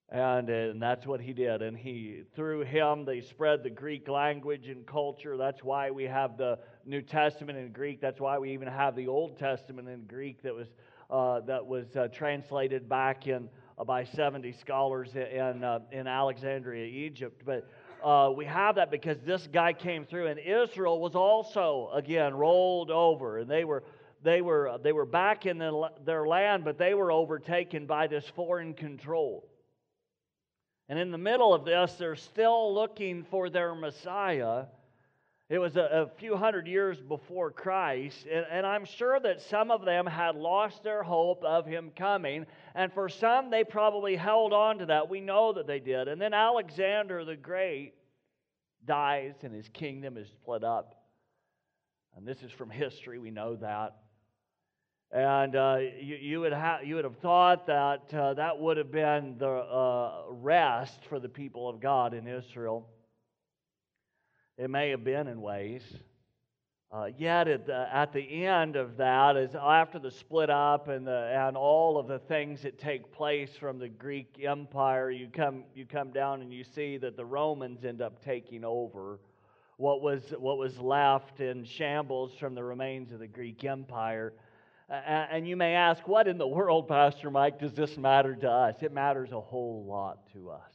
And, 0.10 0.50
and 0.50 0.82
that's 0.82 1.08
what 1.08 1.20
he 1.20 1.34
did. 1.34 1.64
And 1.64 1.76
he, 1.76 2.22
through 2.36 2.62
him, 2.62 3.06
they 3.06 3.22
spread 3.22 3.64
the 3.64 3.72
Greek 3.72 4.08
language 4.08 4.70
and 4.70 4.86
culture. 4.86 5.36
That's 5.36 5.64
why 5.64 5.90
we 5.90 6.04
have 6.04 6.38
the 6.38 6.60
New 6.86 7.02
Testament 7.02 7.58
in 7.58 7.72
Greek. 7.72 8.02
That's 8.02 8.22
why 8.22 8.38
we 8.38 8.52
even 8.52 8.68
have 8.68 8.96
the 8.96 9.08
Old 9.08 9.40
Testament 9.40 9.90
in 9.90 10.06
Greek 10.06 10.44
that 10.44 10.54
was, 10.54 10.68
uh, 11.10 11.40
that 11.42 11.66
was 11.66 11.96
uh, 11.96 12.08
translated 12.10 12.88
back 12.88 13.26
in, 13.26 13.50
uh, 13.80 13.84
by 13.84 14.04
70 14.04 14.52
scholars 14.54 15.16
in, 15.16 15.64
uh, 15.64 15.80
in 15.92 16.06
Alexandria, 16.06 16.86
Egypt. 16.86 17.42
But 17.44 17.68
uh, 18.06 18.30
we 18.30 18.46
have 18.46 18.76
that 18.76 18.92
because 18.92 19.18
this 19.22 19.48
guy 19.52 19.74
came 19.74 20.06
through, 20.06 20.28
and 20.28 20.40
Israel 20.40 21.00
was 21.00 21.16
also 21.16 21.90
again 21.92 22.36
rolled 22.36 22.92
over, 22.92 23.40
and 23.40 23.50
they 23.50 23.66
were 23.66 23.84
they 24.24 24.42
were 24.42 24.78
they 24.84 24.92
were 24.92 25.08
back 25.08 25.48
in 25.48 25.58
the, 25.58 25.90
their 26.06 26.28
land, 26.28 26.64
but 26.64 26.78
they 26.78 26.94
were 26.94 27.12
overtaken 27.12 27.88
by 27.88 28.06
this 28.06 28.24
foreign 28.36 28.76
control. 28.76 29.50
And 30.88 31.00
in 31.00 31.10
the 31.10 31.18
middle 31.18 31.52
of 31.52 31.66
this, 31.66 31.94
they're 31.94 32.16
still 32.16 32.76
looking 32.76 33.24
for 33.24 33.50
their 33.50 33.74
Messiah. 33.74 34.66
It 35.48 35.60
was 35.60 35.76
a, 35.76 35.82
a 35.82 36.08
few 36.18 36.36
hundred 36.36 36.66
years 36.66 37.00
before 37.00 37.52
Christ, 37.52 38.26
and, 38.32 38.48
and, 38.50 38.66
I'm 38.66 38.84
sure 38.84 39.20
that 39.20 39.42
some 39.42 39.70
of 39.70 39.86
them 39.86 40.08
had 40.08 40.36
lost 40.36 40.84
their 40.84 41.04
hope 41.04 41.44
of 41.44 41.68
him 41.68 41.92
coming, 41.96 42.48
and 42.74 42.92
for 42.92 43.10
some, 43.10 43.52
they 43.52 43.64
probably 43.64 44.16
held 44.16 44.54
on 44.54 44.80
to 44.80 44.88
that. 44.88 45.08
We 45.08 45.22
know 45.22 45.54
that 45.54 45.68
they 45.68 45.80
did. 45.80 46.08
And 46.08 46.20
then 46.20 46.34
Alexander 46.34 47.24
the 47.24 47.36
Great 47.36 47.94
dies, 48.86 49.36
and 49.44 49.54
his 49.54 49.70
kingdom 49.70 50.18
is 50.18 50.28
split 50.30 50.64
up. 50.64 51.06
And 52.18 52.28
this 52.28 52.42
is 52.42 52.52
from 52.52 52.72
history, 52.72 53.20
we 53.20 53.30
know 53.30 53.56
that. 53.58 53.98
And 55.12 55.56
uh, 55.56 55.78
you, 56.02 56.16
you, 56.16 56.40
would 56.40 56.54
ha- 56.54 56.80
you 56.84 56.96
would 56.96 57.04
have 57.04 57.18
thought 57.18 57.68
that 57.68 58.12
uh, 58.12 58.34
that 58.34 58.60
would 58.60 58.78
have 58.78 58.92
been 58.92 59.36
the 59.38 59.48
uh, 59.48 60.24
rest 60.30 61.06
for 61.08 61.20
the 61.20 61.30
people 61.30 61.70
of 61.70 61.80
God 61.80 62.16
in 62.16 62.28
Israel. 62.28 62.88
It 64.58 64.70
may 64.70 64.90
have 64.92 65.04
been 65.04 65.28
in 65.28 65.42
ways. 65.42 65.84
Uh, 66.92 67.08
yet 67.18 67.50
at 67.50 67.66
the, 67.66 67.94
at 67.94 68.14
the 68.14 68.46
end 68.46 68.78
of 68.78 68.96
that, 68.96 69.36
is 69.36 69.54
after 69.54 70.00
the 70.00 70.12
split 70.12 70.50
up 70.50 70.88
and, 70.88 71.06
the, 71.06 71.34
and 71.36 71.58
all 71.58 71.98
of 71.98 72.08
the 72.08 72.20
things 72.20 72.62
that 72.62 72.80
take 72.80 73.12
place 73.12 73.50
from 73.60 73.80
the 73.80 73.90
Greek 73.90 74.40
Empire, 74.42 75.12
you 75.12 75.28
come, 75.28 75.66
you 75.74 75.86
come 75.86 76.12
down 76.12 76.42
and 76.42 76.54
you 76.54 76.64
see 76.64 76.96
that 76.98 77.18
the 77.18 77.26
Romans 77.26 77.84
end 77.84 78.02
up 78.02 78.24
taking 78.24 78.64
over 78.64 79.20
what 79.76 80.02
was, 80.02 80.22
what 80.40 80.58
was 80.58 80.78
left 80.80 81.42
in 81.42 81.66
shambles 81.66 82.32
from 82.40 82.56
the 82.56 82.64
remains 82.64 83.12
of 83.12 83.20
the 83.20 83.28
Greek 83.28 83.66
Empire. 83.66 84.32
And 84.88 85.46
you 85.46 85.58
may 85.58 85.74
ask, 85.74 86.08
what 86.08 86.30
in 86.30 86.38
the 86.38 86.48
world, 86.48 86.88
Pastor 86.88 87.30
Mike, 87.30 87.60
does 87.60 87.74
this 87.74 87.98
matter 87.98 88.36
to 88.36 88.50
us? 88.50 88.76
It 88.82 88.94
matters 88.94 89.32
a 89.34 89.42
whole 89.42 89.84
lot 89.86 90.32
to 90.34 90.52
us. 90.52 90.75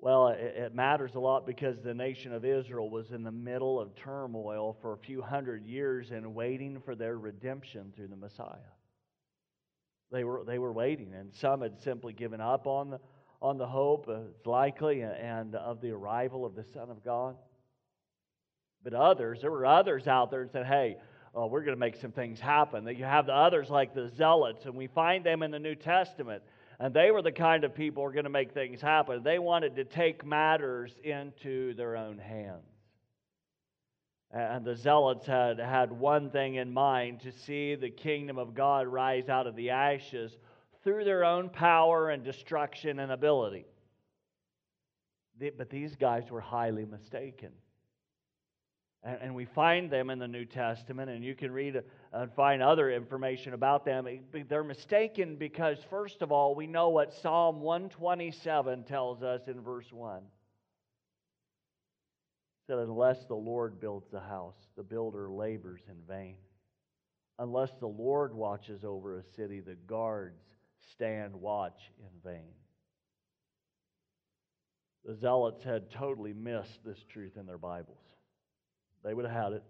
Well, 0.00 0.28
it, 0.28 0.54
it, 0.56 0.74
matters 0.74 1.16
a 1.16 1.20
lot 1.20 1.44
because 1.44 1.80
the 1.80 1.94
nation 1.94 2.32
of 2.32 2.44
Israel 2.44 2.88
was 2.88 3.10
in 3.10 3.24
the 3.24 3.32
middle 3.32 3.80
of 3.80 3.96
turmoil 3.96 4.76
for 4.80 4.92
a 4.92 4.96
few 4.96 5.20
hundred 5.20 5.66
years 5.66 6.12
and 6.12 6.34
waiting 6.34 6.80
for 6.84 6.94
their 6.94 7.18
redemption 7.18 7.92
through 7.96 8.06
the 8.08 8.16
Messiah. 8.16 8.58
They 10.12 10.22
were, 10.22 10.44
they 10.46 10.58
were 10.58 10.72
waiting, 10.72 11.12
and 11.14 11.34
some 11.34 11.62
had 11.62 11.80
simply 11.80 12.12
given 12.12 12.40
up 12.40 12.66
on 12.66 12.90
the, 12.90 13.00
on 13.42 13.58
the 13.58 13.66
hope, 13.66 14.08
uh, 14.08 14.20
it's 14.36 14.46
likely, 14.46 15.02
and 15.02 15.54
of 15.56 15.80
the 15.80 15.90
arrival 15.90 16.46
of 16.46 16.54
the 16.54 16.64
Son 16.64 16.90
of 16.90 17.04
God. 17.04 17.36
But 18.82 18.94
others, 18.94 19.40
there 19.40 19.50
were 19.50 19.66
others 19.66 20.06
out 20.06 20.30
there 20.30 20.44
that 20.44 20.52
said, 20.52 20.66
hey, 20.66 20.96
uh, 21.36 21.46
we're 21.46 21.60
going 21.60 21.76
to 21.76 21.80
make 21.80 21.96
some 21.96 22.12
things 22.12 22.40
happen. 22.40 22.84
That 22.84 22.96
you 22.96 23.04
have 23.04 23.26
the 23.26 23.34
others 23.34 23.68
like 23.68 23.94
the 23.94 24.08
zealots, 24.08 24.64
and 24.64 24.74
we 24.74 24.86
find 24.86 25.26
them 25.26 25.42
in 25.42 25.50
the 25.50 25.58
New 25.58 25.74
Testament. 25.74 26.42
And 26.80 26.94
they 26.94 27.10
were 27.10 27.22
the 27.22 27.32
kind 27.32 27.64
of 27.64 27.74
people 27.74 28.02
who 28.02 28.04
were 28.06 28.12
going 28.12 28.24
to 28.24 28.30
make 28.30 28.52
things 28.52 28.80
happen. 28.80 29.22
They 29.22 29.38
wanted 29.38 29.76
to 29.76 29.84
take 29.84 30.24
matters 30.24 30.94
into 31.02 31.74
their 31.74 31.96
own 31.96 32.18
hands. 32.18 32.62
And 34.30 34.64
the 34.64 34.76
zealots 34.76 35.26
had 35.26 35.58
had 35.58 35.90
one 35.90 36.30
thing 36.30 36.56
in 36.56 36.72
mind 36.72 37.20
to 37.20 37.32
see 37.32 37.74
the 37.74 37.90
kingdom 37.90 38.38
of 38.38 38.54
God 38.54 38.86
rise 38.86 39.28
out 39.28 39.46
of 39.46 39.56
the 39.56 39.70
ashes 39.70 40.36
through 40.84 41.04
their 41.04 41.24
own 41.24 41.48
power 41.48 42.10
and 42.10 42.22
destruction 42.22 43.00
and 43.00 43.10
ability. 43.10 43.64
But 45.56 45.70
these 45.70 45.96
guys 45.96 46.30
were 46.30 46.40
highly 46.40 46.84
mistaken. 46.84 47.50
And, 49.04 49.34
we 49.34 49.44
find 49.44 49.90
them 49.90 50.10
in 50.10 50.18
the 50.18 50.26
New 50.26 50.44
Testament, 50.44 51.08
and 51.08 51.24
you 51.24 51.36
can 51.36 51.52
read 51.52 51.76
uh, 51.76 51.82
and 52.12 52.32
find 52.34 52.60
other 52.60 52.90
information 52.90 53.54
about 53.54 53.84
them. 53.84 54.08
They're 54.48 54.64
mistaken 54.64 55.36
because, 55.36 55.78
first 55.88 56.20
of 56.20 56.32
all, 56.32 56.56
we 56.56 56.66
know 56.66 56.88
what 56.88 57.14
Psalm 57.14 57.60
127 57.60 58.82
tells 58.84 59.22
us 59.22 59.42
in 59.46 59.60
verse 59.60 59.92
1. 59.92 60.16
It 60.18 60.22
said, 62.66 62.78
Unless 62.78 63.26
the 63.26 63.36
Lord 63.36 63.80
builds 63.80 64.08
the 64.10 64.18
house, 64.20 64.56
the 64.76 64.82
builder 64.82 65.30
labors 65.30 65.82
in 65.88 65.96
vain. 66.08 66.34
Unless 67.38 67.70
the 67.78 67.86
Lord 67.86 68.34
watches 68.34 68.82
over 68.84 69.18
a 69.18 69.22
city, 69.36 69.60
the 69.60 69.76
guards 69.86 70.42
stand 70.90 71.36
watch 71.36 71.92
in 72.00 72.30
vain. 72.30 72.50
The 75.04 75.14
zealots 75.14 75.62
had 75.62 75.90
totally 75.90 76.32
missed 76.32 76.84
this 76.84 76.98
truth 77.08 77.36
in 77.36 77.46
their 77.46 77.58
Bibles. 77.58 77.96
They 79.04 79.14
would 79.14 79.24
have 79.24 79.34
had 79.34 79.52
it. 79.54 79.62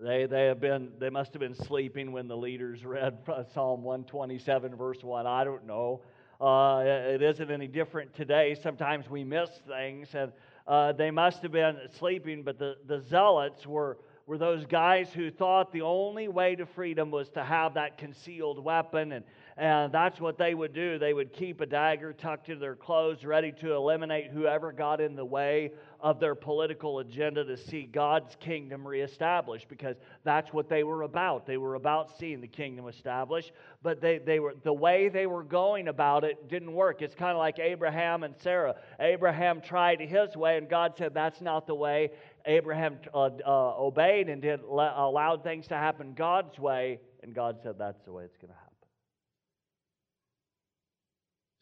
They, 0.00 0.26
they, 0.26 0.46
have 0.46 0.60
been, 0.60 0.92
they 0.98 1.10
must 1.10 1.32
have 1.32 1.40
been 1.40 1.54
sleeping 1.54 2.12
when 2.12 2.28
the 2.28 2.36
leaders 2.36 2.84
read 2.84 3.18
Psalm 3.54 3.82
127, 3.82 4.76
verse 4.76 5.02
1. 5.02 5.26
I 5.26 5.44
don't 5.44 5.66
know. 5.66 6.02
Uh, 6.40 6.84
it 6.84 7.20
isn't 7.20 7.50
any 7.50 7.66
different 7.66 8.14
today. 8.14 8.54
Sometimes 8.62 9.10
we 9.10 9.24
miss 9.24 9.50
things, 9.66 10.14
and 10.14 10.32
uh, 10.68 10.92
they 10.92 11.10
must 11.10 11.42
have 11.42 11.50
been 11.50 11.78
sleeping, 11.98 12.44
but 12.44 12.60
the, 12.60 12.76
the 12.86 13.00
zealots 13.00 13.66
were, 13.66 13.98
were 14.26 14.38
those 14.38 14.64
guys 14.66 15.12
who 15.12 15.32
thought 15.32 15.72
the 15.72 15.82
only 15.82 16.28
way 16.28 16.54
to 16.54 16.64
freedom 16.64 17.10
was 17.10 17.28
to 17.30 17.42
have 17.42 17.74
that 17.74 17.98
concealed 17.98 18.62
weapon 18.62 19.10
and, 19.10 19.24
and 19.58 19.92
that's 19.92 20.20
what 20.20 20.38
they 20.38 20.54
would 20.54 20.72
do. 20.72 21.00
They 21.00 21.12
would 21.12 21.32
keep 21.32 21.60
a 21.60 21.66
dagger 21.66 22.12
tucked 22.12 22.48
into 22.48 22.60
their 22.60 22.76
clothes, 22.76 23.24
ready 23.24 23.50
to 23.60 23.74
eliminate 23.74 24.30
whoever 24.30 24.70
got 24.70 25.00
in 25.00 25.16
the 25.16 25.24
way 25.24 25.72
of 26.00 26.20
their 26.20 26.36
political 26.36 27.00
agenda 27.00 27.44
to 27.44 27.56
see 27.56 27.82
God's 27.82 28.36
kingdom 28.36 28.86
reestablished, 28.86 29.68
because 29.68 29.96
that's 30.22 30.52
what 30.52 30.68
they 30.68 30.84
were 30.84 31.02
about. 31.02 31.44
They 31.44 31.56
were 31.56 31.74
about 31.74 32.16
seeing 32.16 32.40
the 32.40 32.46
kingdom 32.46 32.86
established, 32.86 33.50
but 33.82 34.00
they, 34.00 34.18
they 34.18 34.38
were, 34.38 34.54
the 34.62 34.72
way 34.72 35.08
they 35.08 35.26
were 35.26 35.42
going 35.42 35.88
about 35.88 36.22
it 36.22 36.48
didn't 36.48 36.72
work. 36.72 37.02
It's 37.02 37.16
kind 37.16 37.32
of 37.32 37.38
like 37.38 37.58
Abraham 37.58 38.22
and 38.22 38.36
Sarah. 38.38 38.76
Abraham 39.00 39.60
tried 39.60 40.00
his 40.00 40.36
way, 40.36 40.56
and 40.56 40.68
God 40.68 40.94
said, 40.96 41.14
That's 41.14 41.40
not 41.40 41.66
the 41.66 41.74
way. 41.74 42.12
Abraham 42.46 42.98
uh, 43.12 43.30
uh, 43.44 43.74
obeyed 43.76 44.28
and 44.28 44.40
did, 44.40 44.60
allowed 44.60 45.42
things 45.42 45.66
to 45.66 45.74
happen 45.74 46.14
God's 46.14 46.60
way, 46.60 47.00
and 47.24 47.34
God 47.34 47.58
said, 47.60 47.74
That's 47.76 48.04
the 48.04 48.12
way 48.12 48.22
it's 48.22 48.36
going 48.36 48.50
to 48.50 48.54
happen. 48.54 48.67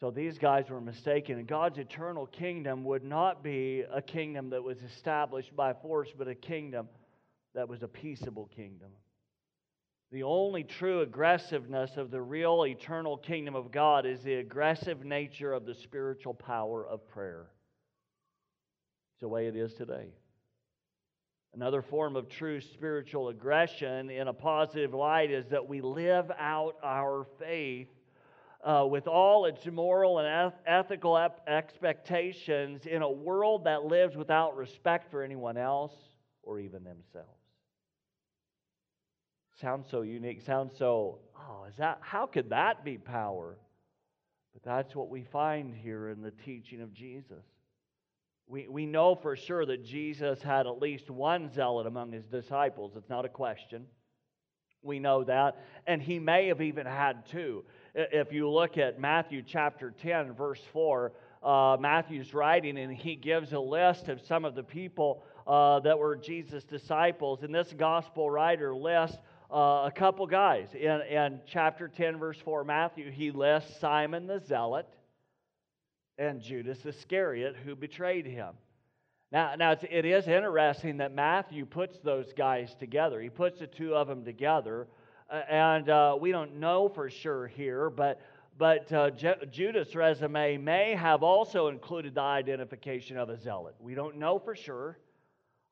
So 0.01 0.11
these 0.11 0.37
guys 0.37 0.69
were 0.69 0.81
mistaken. 0.81 1.39
And 1.39 1.47
God's 1.49 1.79
eternal 1.79 2.27
kingdom 2.27 2.85
would 2.85 3.03
not 3.03 3.43
be 3.43 3.85
a 3.91 4.03
kingdom 4.03 4.51
that 4.51 4.63
was 4.63 4.79
established 4.83 5.57
by 5.57 5.73
force, 5.73 6.09
but 6.17 6.29
a 6.29 6.35
kingdom 6.35 6.89
that 7.55 7.69
was 7.69 7.83
a 7.83 7.89
peaceable 7.89 8.51
kingdom. 8.55 8.91
The 10.13 10.23
only 10.23 10.63
true 10.63 11.01
aggressiveness 11.01 11.97
of 11.97 12.11
the 12.11 12.21
real 12.21 12.67
eternal 12.67 13.17
kingdom 13.17 13.57
of 13.57 13.73
God 13.73 14.07
is 14.07 14.23
the 14.23 14.35
aggressive 14.35 15.05
nature 15.05 15.53
of 15.53 15.65
the 15.65 15.75
spiritual 15.75 16.35
power 16.35 16.87
of 16.87 17.09
prayer. 17.09 17.47
It's 19.15 19.23
the 19.23 19.29
way 19.29 19.47
it 19.47 19.57
is 19.57 19.73
today. 19.75 20.11
Another 21.55 21.81
form 21.81 22.17
of 22.17 22.29
true 22.29 22.61
spiritual 22.61 23.31
aggression 23.31 24.11
in 24.11 24.29
a 24.29 24.33
positive 24.35 24.93
light 24.93 25.31
is 25.31 25.47
that 25.49 25.67
we 25.67 25.81
live 25.81 26.31
out 26.39 26.77
our 26.85 27.27
faith 27.39 27.89
uh, 28.65 28.87
with 28.89 29.07
all 29.07 29.45
its 29.45 29.65
moral 29.67 30.19
and 30.19 30.53
ethical 30.67 31.17
expectations 31.47 32.87
in 32.87 33.03
a 33.03 33.11
world 33.11 33.65
that 33.65 33.85
lives 33.85 34.17
without 34.17 34.57
respect 34.57 35.11
for 35.11 35.23
anyone 35.23 35.57
else 35.57 35.95
or 36.43 36.59
even 36.59 36.85
themselves. 36.85 37.29
Sounds 39.61 39.89
so 39.91 40.03
unique. 40.03 40.43
Sounds 40.43 40.77
so, 40.77 41.19
oh, 41.37 41.65
is 41.69 41.77
that, 41.77 41.99
how 42.01 42.27
could 42.27 42.51
that 42.51 42.85
be 42.85 42.99
power? 42.99 43.57
But 44.53 44.63
that's 44.63 44.95
what 44.95 45.09
we 45.09 45.23
find 45.23 45.75
here 45.75 46.09
in 46.09 46.23
the 46.23 46.31
teaching 46.31 46.81
of 46.81 46.93
Jesus. 46.93 47.45
We, 48.49 48.69
we 48.69 48.87
know 48.87 49.15
for 49.15 49.35
sure 49.35 49.67
that 49.67 49.85
Jesus 49.85 50.41
had 50.41 50.67
at 50.67 50.81
least 50.81 51.11
one 51.11 51.53
zealot 51.53 51.87
among 51.87 52.13
his 52.13 52.27
disciples. 52.27 52.93
It's 52.97 53.09
not 53.09 53.25
a 53.25 53.29
question. 53.29 53.87
We 54.83 54.99
know 55.01 55.25
that. 55.25 55.57
And 55.87 56.01
he 56.01 56.19
may 56.19 56.49
have 56.49 56.61
even 56.61 56.87
had 56.87 57.27
two. 57.27 57.65
If 57.99 58.31
you 58.31 58.51
look 58.51 58.77
at 58.77 59.01
Matthew 59.01 59.43
chapter 59.43 59.91
10, 59.91 60.35
verse 60.35 60.61
4, 60.75 61.13
uh, 61.43 61.79
Matthew's 61.81 62.35
writing 62.35 62.77
and 62.79 62.93
he 62.93 63.17
gives 63.17 63.55
a 63.55 63.59
list 63.59 64.09
of 64.09 64.21
some 64.21 64.45
of 64.45 64.55
the 64.55 64.63
people 64.63 65.23
uh, 65.47 65.81
that 65.81 65.99
were 65.99 66.15
Jesus' 66.15 66.63
disciples. 66.65 67.43
And 67.43 67.55
this 67.55 67.73
gospel 67.73 68.31
writer 68.31 68.77
lists 68.77 69.17
uh, 69.51 69.85
a 69.87 69.93
couple 69.95 70.27
guys. 70.27 70.69
In, 70.75 71.01
in 71.09 71.41
chapter 71.47 71.89
10, 71.89 72.19
verse 72.19 72.37
4, 72.45 72.65
Matthew, 72.65 73.11
he 73.11 73.31
lists 73.31 73.81
Simon 73.81 74.27
the 74.27 74.41
Zealot 74.41 74.87
and 76.19 76.43
Judas 76.43 76.85
Iscariot, 76.85 77.57
who 77.65 77.75
betrayed 77.75 78.27
him. 78.27 78.57
Now, 79.33 79.55
now 79.57 79.73
it's, 79.73 79.85
it 79.91 80.05
is 80.05 80.29
interesting 80.29 80.99
that 80.99 81.15
Matthew 81.15 81.65
puts 81.65 81.99
those 82.01 82.31
guys 82.37 82.75
together. 82.79 83.23
He 83.23 83.31
puts 83.31 83.59
the 83.59 83.67
two 83.67 83.95
of 83.95 84.07
them 84.07 84.23
together 84.23 84.87
and 85.31 85.89
uh, 85.89 86.17
we 86.19 86.33
don't 86.33 86.57
know 86.57 86.89
for 86.89 87.11
sure 87.11 87.47
here, 87.47 87.91
but 87.91 88.21
but 88.59 88.91
uh, 88.91 89.11
Judas' 89.51 89.95
resume 89.95 90.57
may 90.57 90.95
have 90.95 91.23
also 91.23 91.69
included 91.69 92.15
the 92.15 92.23
identification 92.23 93.19
of 93.19 93.29
a 93.29 93.37
zealot. 93.37 93.75
We 93.79 93.95
don't 93.95 94.17
know 94.17 94.39
for 94.39 94.57
sure, 94.57 94.99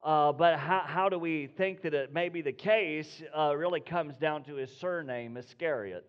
uh, 0.02 0.32
but 0.32 0.58
how, 0.58 0.82
how 0.84 1.08
do 1.08 1.18
we 1.18 1.46
think 1.46 1.80
that 1.82 1.94
it 1.94 2.12
may 2.12 2.28
be 2.28 2.42
the 2.42 2.52
case? 2.52 3.22
Uh, 3.36 3.56
really 3.56 3.80
comes 3.80 4.18
down 4.18 4.44
to 4.44 4.56
his 4.56 4.70
surname, 4.76 5.38
Iscariot. 5.38 6.06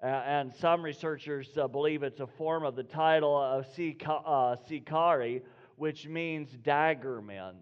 and 0.00 0.54
some 0.54 0.82
researchers 0.82 1.50
uh, 1.58 1.68
believe 1.68 2.02
it's 2.02 2.20
a 2.20 2.26
form 2.26 2.64
of 2.64 2.74
the 2.74 2.82
title 2.82 3.36
of 3.36 3.66
uh, 4.08 4.56
Sicarii, 4.66 5.42
which 5.76 6.08
means 6.08 6.50
dagger 6.62 7.20
men. 7.20 7.56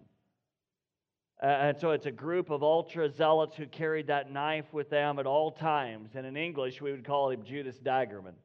Uh, 1.41 1.45
and 1.45 1.79
so 1.79 1.91
it's 1.91 2.05
a 2.05 2.11
group 2.11 2.51
of 2.51 2.61
ultra 2.61 3.09
zealots 3.09 3.55
who 3.55 3.65
carried 3.65 4.07
that 4.07 4.31
knife 4.31 4.71
with 4.71 4.89
them 4.89 5.17
at 5.17 5.25
all 5.25 5.51
times. 5.51 6.11
And 6.13 6.25
in 6.25 6.37
English, 6.37 6.81
we 6.81 6.91
would 6.91 7.03
call 7.03 7.31
him 7.31 7.43
Judas 7.43 7.79
Daggerman. 7.79 8.35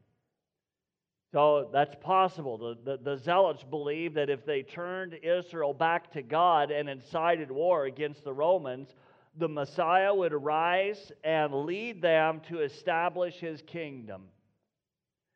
So 1.33 1.69
that's 1.73 1.95
possible. 2.00 2.57
The, 2.57 2.79
the, 2.83 3.03
the, 3.03 3.17
zealots 3.19 3.62
believed 3.62 4.15
that 4.15 4.31
if 4.31 4.47
they 4.47 4.62
turned 4.62 5.19
Israel 5.23 5.75
back 5.75 6.11
to 6.12 6.23
God 6.23 6.71
and 6.71 6.88
incited 6.88 7.50
war 7.50 7.85
against 7.85 8.25
the 8.25 8.33
Romans, 8.33 8.95
the 9.37 9.49
Messiah 9.49 10.15
would 10.15 10.33
arise 10.33 11.12
and 11.25 11.53
lead 11.67 12.00
them 12.00 12.41
to 12.49 12.61
establish 12.61 13.35
his 13.35 13.61
kingdom. 13.61 14.23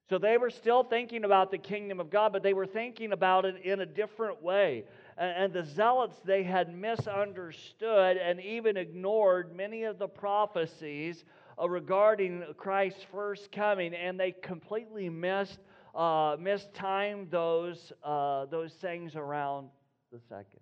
So 0.09 0.19
they 0.19 0.39
were 0.39 0.51
still 0.51 0.83
thinking 0.83 1.25
about 1.25 1.51
the 1.51 1.59
kingdom 1.59 2.01
of 2.01 2.11
God, 2.11 2.33
but 2.33 2.43
they 2.43 2.55
were 2.55 2.67
thinking 2.67 3.13
about 3.13 3.45
it 3.45 3.63
in 3.63 3.81
a 3.81 3.87
different 3.87 4.43
way. 4.43 4.85
And, 5.21 5.53
the 5.53 5.65
zealots, 5.65 6.17
they 6.25 6.43
had 6.43 6.75
misunderstood 6.75 8.17
and 8.17 8.41
even 8.41 8.79
ignored 8.79 9.55
many 9.55 9.83
of 9.83 9.99
the 9.99 10.09
prophecies 10.09 11.25
uh, 11.61 11.69
regarding 11.69 12.43
Christ's 12.57 13.05
first 13.13 13.53
coming, 13.53 13.93
and 13.93 14.19
they 14.19 14.33
completely 14.33 15.11
missed, 15.11 15.59
uh, 15.95 16.37
mistimed 16.41 17.31
those, 17.31 17.93
uh, 18.03 18.47
those 18.47 18.73
things 18.73 19.15
around 19.15 19.69
the 20.11 20.21
second. 20.27 20.61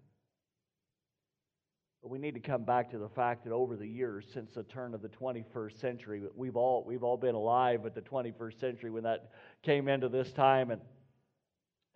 But 2.02 2.10
we 2.10 2.18
need 2.18 2.34
to 2.34 2.40
come 2.40 2.64
back 2.64 2.90
to 2.90 2.98
the 2.98 3.08
fact 3.08 3.44
that 3.44 3.52
over 3.52 3.76
the 3.76 3.86
years, 3.86 4.24
since 4.34 4.54
the 4.54 4.64
turn 4.64 4.92
of 4.92 5.02
the 5.02 5.08
21st 5.08 5.80
century, 5.80 6.22
we've 6.34 6.56
all, 6.56 6.82
we've 6.84 7.04
all 7.04 7.16
been 7.16 7.36
alive 7.36 7.86
at 7.86 7.94
the 7.94 8.00
21st 8.00 8.58
century 8.58 8.90
when 8.90 9.04
that 9.04 9.30
came 9.62 9.86
into 9.86 10.08
this 10.08 10.32
time. 10.32 10.72
And, 10.72 10.80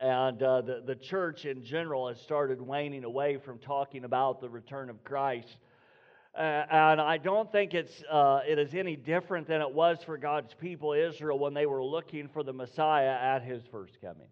and 0.02 0.42
uh, 0.42 0.60
the, 0.62 0.82
the 0.84 0.96
church 0.96 1.44
in 1.44 1.62
general 1.62 2.08
has 2.08 2.20
started 2.20 2.60
waning 2.60 3.04
away 3.04 3.36
from 3.36 3.58
talking 3.60 4.04
about 4.04 4.40
the 4.40 4.48
return 4.48 4.90
of 4.90 5.04
Christ. 5.04 5.56
Uh, 6.36 6.40
and 6.40 7.00
I 7.00 7.18
don't 7.18 7.52
think 7.52 7.72
it's, 7.72 8.02
uh, 8.10 8.40
it 8.44 8.58
is 8.58 8.74
any 8.74 8.96
different 8.96 9.46
than 9.46 9.60
it 9.60 9.72
was 9.72 9.98
for 10.04 10.18
God's 10.18 10.54
people, 10.54 10.92
Israel, 10.92 11.38
when 11.38 11.54
they 11.54 11.66
were 11.66 11.84
looking 11.84 12.28
for 12.28 12.42
the 12.42 12.52
Messiah 12.52 13.12
at 13.12 13.42
his 13.44 13.62
first 13.70 14.00
coming. 14.00 14.26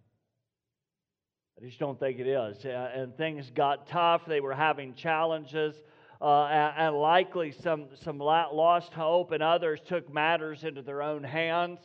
I 1.57 1.65
just 1.65 1.79
don't 1.79 2.01
think 2.01 2.19
it 2.19 2.27
is. 2.27 2.65
And 2.65 3.17
things 3.17 3.49
got 3.55 3.87
tough. 3.87 4.23
They 4.27 4.41
were 4.41 4.55
having 4.55 4.95
challenges. 4.95 5.77
Uh, 6.21 6.47
and, 6.47 6.89
and, 6.89 6.97
likely 6.97 7.53
some, 7.53 7.87
some 8.03 8.19
lost 8.19 8.93
hope, 8.93 9.31
and 9.33 9.43
others 9.43 9.81
took 9.87 10.13
matters 10.13 10.65
into 10.65 10.83
their 10.83 11.01
own 11.01 11.23
hands. 11.23 11.79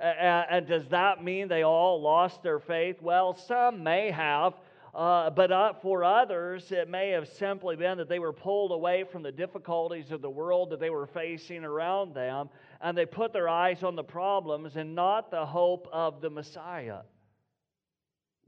And, 0.00 0.46
and 0.50 0.66
does 0.66 0.86
that 0.88 1.22
mean 1.22 1.48
they 1.48 1.62
all 1.62 2.00
lost 2.00 2.42
their 2.42 2.58
faith? 2.58 3.02
Well, 3.02 3.34
some 3.34 3.82
may 3.82 4.10
have, 4.10 4.54
uh, 4.94 5.30
but 5.30 5.52
uh, 5.52 5.74
for 5.82 6.04
others, 6.04 6.72
it 6.72 6.88
may 6.88 7.10
have 7.10 7.28
simply 7.28 7.76
been 7.76 7.98
that 7.98 8.08
they 8.08 8.18
were 8.18 8.32
pulled 8.32 8.72
away 8.72 9.04
from 9.04 9.22
the 9.22 9.32
difficulties 9.32 10.10
of 10.10 10.22
the 10.22 10.30
world 10.30 10.70
that 10.70 10.80
they 10.80 10.90
were 10.90 11.06
facing 11.06 11.64
around 11.64 12.14
them, 12.14 12.48
and 12.80 12.96
they 12.96 13.06
put 13.06 13.32
their 13.32 13.48
eyes 13.48 13.82
on 13.82 13.94
the 13.94 14.02
problems 14.02 14.76
and 14.76 14.94
not 14.94 15.30
the 15.30 15.44
hope 15.44 15.88
of 15.92 16.20
the 16.20 16.30
Messiah 16.30 17.00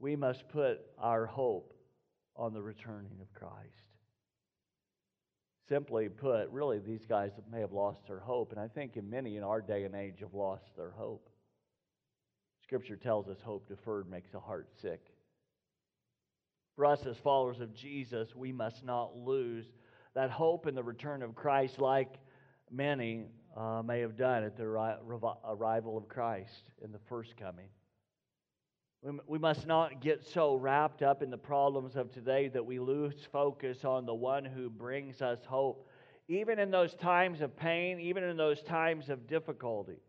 we 0.03 0.17
must 0.17 0.49
put 0.49 0.81
our 0.99 1.25
hope 1.25 1.73
on 2.35 2.53
the 2.53 2.61
returning 2.61 3.17
of 3.21 3.33
Christ. 3.33 3.87
Simply 5.69 6.09
put, 6.09 6.49
really, 6.49 6.79
these 6.79 7.05
guys 7.05 7.31
may 7.49 7.61
have 7.61 7.71
lost 7.71 8.05
their 8.05 8.19
hope, 8.19 8.51
and 8.51 8.59
I 8.59 8.67
think 8.67 8.97
in 8.97 9.09
many 9.09 9.37
in 9.37 9.43
our 9.43 9.61
day 9.61 9.85
and 9.85 9.95
age 9.95 10.19
have 10.19 10.33
lost 10.33 10.75
their 10.75 10.91
hope. 10.91 11.29
Scripture 12.73 12.95
tells 12.95 13.27
us 13.27 13.37
hope 13.45 13.67
deferred 13.67 14.09
makes 14.09 14.31
the 14.31 14.39
heart 14.39 14.67
sick. 14.81 14.99
For 16.75 16.87
us 16.87 17.05
as 17.05 17.15
followers 17.17 17.59
of 17.59 17.71
Jesus, 17.75 18.35
we 18.35 18.51
must 18.51 18.83
not 18.83 19.15
lose 19.15 19.67
that 20.15 20.31
hope 20.31 20.65
in 20.65 20.73
the 20.73 20.81
return 20.81 21.21
of 21.21 21.35
Christ 21.35 21.79
like 21.79 22.15
many 22.71 23.27
uh, 23.55 23.83
may 23.85 23.99
have 23.99 24.17
done 24.17 24.43
at 24.43 24.57
the 24.57 24.63
arrival 24.63 25.95
of 25.99 26.07
Christ 26.07 26.71
in 26.83 26.91
the 26.91 26.97
first 27.07 27.37
coming. 27.37 27.67
We 29.27 29.37
must 29.37 29.67
not 29.67 30.01
get 30.01 30.25
so 30.25 30.55
wrapped 30.55 31.03
up 31.03 31.21
in 31.21 31.29
the 31.29 31.37
problems 31.37 31.95
of 31.95 32.11
today 32.11 32.47
that 32.47 32.65
we 32.65 32.79
lose 32.79 33.13
focus 33.31 33.85
on 33.85 34.07
the 34.07 34.15
one 34.15 34.45
who 34.45 34.71
brings 34.71 35.21
us 35.21 35.45
hope, 35.45 35.87
even 36.27 36.57
in 36.57 36.71
those 36.71 36.95
times 36.95 37.41
of 37.41 37.55
pain, 37.55 37.99
even 37.99 38.23
in 38.23 38.35
those 38.35 38.63
times 38.63 39.09
of 39.09 39.27
difficulty. 39.27 39.99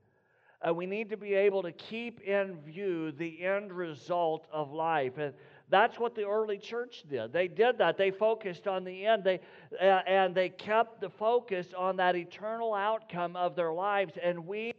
Uh, 0.66 0.72
we 0.72 0.86
need 0.86 1.10
to 1.10 1.16
be 1.16 1.34
able 1.34 1.62
to 1.62 1.72
keep 1.72 2.20
in 2.22 2.56
view 2.62 3.12
the 3.12 3.44
end 3.44 3.72
result 3.72 4.46
of 4.50 4.72
life. 4.72 5.18
And 5.18 5.34
that's 5.68 5.98
what 5.98 6.14
the 6.14 6.24
early 6.24 6.58
church 6.58 7.04
did. 7.08 7.32
They 7.32 7.48
did 7.48 7.78
that. 7.78 7.98
They 7.98 8.10
focused 8.10 8.66
on 8.66 8.84
the 8.84 9.04
end. 9.04 9.24
They, 9.24 9.40
uh, 9.80 10.00
and 10.06 10.34
they 10.34 10.48
kept 10.48 11.00
the 11.00 11.10
focus 11.10 11.66
on 11.76 11.96
that 11.96 12.16
eternal 12.16 12.72
outcome 12.72 13.36
of 13.36 13.56
their 13.56 13.72
lives. 13.72 14.14
And 14.22 14.46
we 14.46 14.72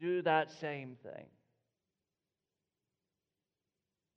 do 0.00 0.22
that 0.22 0.52
same 0.52 0.96
thing. 1.02 1.26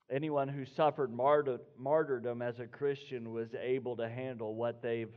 Anyone 0.09 0.47
who 0.47 0.65
suffered 0.65 1.11
martyrdom 1.13 2.41
as 2.41 2.59
a 2.59 2.67
Christian 2.67 3.33
was 3.33 3.49
able 3.59 3.97
to 3.97 4.07
handle 4.07 4.55
what 4.55 4.81
they've 4.81 5.11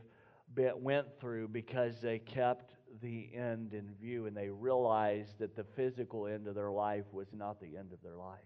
been, 0.53 0.73
went 0.83 1.07
through 1.19 1.47
because 1.47 2.01
they 2.01 2.19
kept 2.19 2.70
the 3.01 3.29
end 3.33 3.73
in 3.73 3.93
view 3.99 4.25
and 4.25 4.35
they 4.35 4.49
realized 4.49 5.39
that 5.39 5.55
the 5.55 5.65
physical 5.75 6.27
end 6.27 6.47
of 6.47 6.55
their 6.55 6.71
life 6.71 7.05
was 7.11 7.27
not 7.33 7.59
the 7.59 7.77
end 7.77 7.91
of 7.93 8.01
their 8.01 8.17
life. 8.17 8.39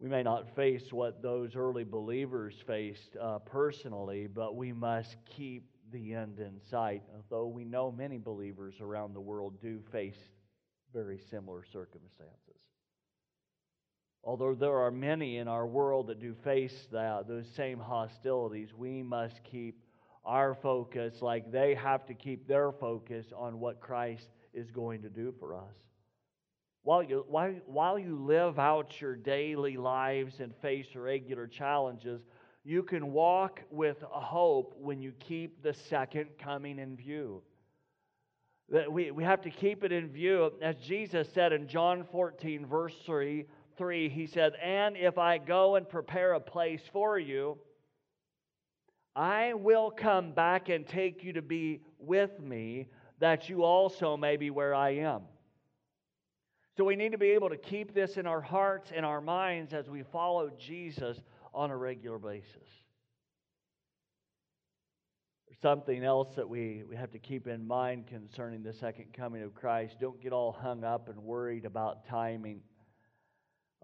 We 0.00 0.08
may 0.08 0.22
not 0.24 0.56
face 0.56 0.92
what 0.92 1.22
those 1.22 1.54
early 1.54 1.84
believers 1.84 2.54
faced 2.66 3.16
uh, 3.20 3.38
personally, 3.38 4.26
but 4.26 4.56
we 4.56 4.72
must 4.72 5.16
keep 5.24 5.68
the 5.92 6.14
end 6.14 6.40
in 6.40 6.60
sight, 6.70 7.02
although 7.14 7.46
we 7.46 7.64
know 7.64 7.92
many 7.92 8.18
believers 8.18 8.74
around 8.80 9.14
the 9.14 9.20
world 9.20 9.60
do 9.60 9.80
face 9.92 10.16
very 10.92 11.20
similar 11.30 11.62
circumstances. 11.72 12.62
Although 14.24 14.54
there 14.54 14.78
are 14.78 14.90
many 14.90 15.38
in 15.38 15.48
our 15.48 15.66
world 15.66 16.06
that 16.08 16.20
do 16.20 16.34
face 16.44 16.86
that, 16.92 17.28
those 17.28 17.46
same 17.56 17.78
hostilities, 17.78 18.72
we 18.74 19.02
must 19.02 19.42
keep 19.44 19.81
our 20.24 20.54
focus 20.54 21.20
like 21.20 21.50
they 21.50 21.74
have 21.74 22.06
to 22.06 22.14
keep 22.14 22.46
their 22.46 22.72
focus 22.72 23.26
on 23.36 23.58
what 23.58 23.80
Christ 23.80 24.28
is 24.54 24.70
going 24.70 25.02
to 25.02 25.08
do 25.08 25.34
for 25.38 25.54
us. 25.54 25.74
While 26.84 27.02
you, 27.02 27.24
while, 27.28 27.54
while 27.66 27.98
you 27.98 28.16
live 28.16 28.58
out 28.58 29.00
your 29.00 29.14
daily 29.14 29.76
lives 29.76 30.40
and 30.40 30.54
face 30.56 30.86
regular 30.94 31.46
challenges, 31.46 32.22
you 32.64 32.82
can 32.82 33.12
walk 33.12 33.60
with 33.70 34.02
hope 34.02 34.74
when 34.78 35.00
you 35.00 35.12
keep 35.18 35.62
the 35.62 35.74
second 35.74 36.30
coming 36.38 36.78
in 36.78 36.96
view. 36.96 37.42
That 38.68 38.90
we, 38.90 39.10
we 39.10 39.24
have 39.24 39.42
to 39.42 39.50
keep 39.50 39.84
it 39.84 39.92
in 39.92 40.08
view. 40.08 40.52
As 40.60 40.76
Jesus 40.76 41.28
said 41.32 41.52
in 41.52 41.68
John 41.68 42.04
14, 42.10 42.66
verse 42.66 42.94
3, 43.04 43.44
3, 43.76 44.08
he 44.08 44.26
said, 44.26 44.54
And 44.62 44.96
if 44.96 45.18
I 45.18 45.38
go 45.38 45.76
and 45.76 45.88
prepare 45.88 46.34
a 46.34 46.40
place 46.40 46.82
for 46.92 47.18
you, 47.18 47.58
I 49.14 49.54
will 49.54 49.90
come 49.90 50.32
back 50.32 50.68
and 50.68 50.86
take 50.86 51.22
you 51.22 51.34
to 51.34 51.42
be 51.42 51.80
with 51.98 52.40
me, 52.40 52.88
that 53.18 53.48
you 53.48 53.62
also 53.62 54.16
may 54.16 54.36
be 54.36 54.50
where 54.50 54.74
I 54.74 54.90
am. 54.96 55.22
So 56.76 56.84
we 56.84 56.96
need 56.96 57.12
to 57.12 57.18
be 57.18 57.30
able 57.30 57.50
to 57.50 57.58
keep 57.58 57.92
this 57.92 58.16
in 58.16 58.26
our 58.26 58.40
hearts 58.40 58.90
and 58.94 59.04
our 59.04 59.20
minds 59.20 59.74
as 59.74 59.90
we 59.90 60.02
follow 60.02 60.50
Jesus 60.58 61.22
on 61.52 61.70
a 61.70 61.76
regular 61.76 62.18
basis. 62.18 62.68
Something 65.60 66.02
else 66.02 66.34
that 66.34 66.48
we, 66.48 66.82
we 66.88 66.96
have 66.96 67.12
to 67.12 67.20
keep 67.20 67.46
in 67.46 67.64
mind 67.64 68.08
concerning 68.08 68.64
the 68.64 68.72
second 68.72 69.12
coming 69.12 69.42
of 69.42 69.54
Christ. 69.54 69.96
Don't 70.00 70.20
get 70.20 70.32
all 70.32 70.50
hung 70.50 70.82
up 70.82 71.08
and 71.08 71.22
worried 71.22 71.66
about 71.66 72.04
timing 72.06 72.62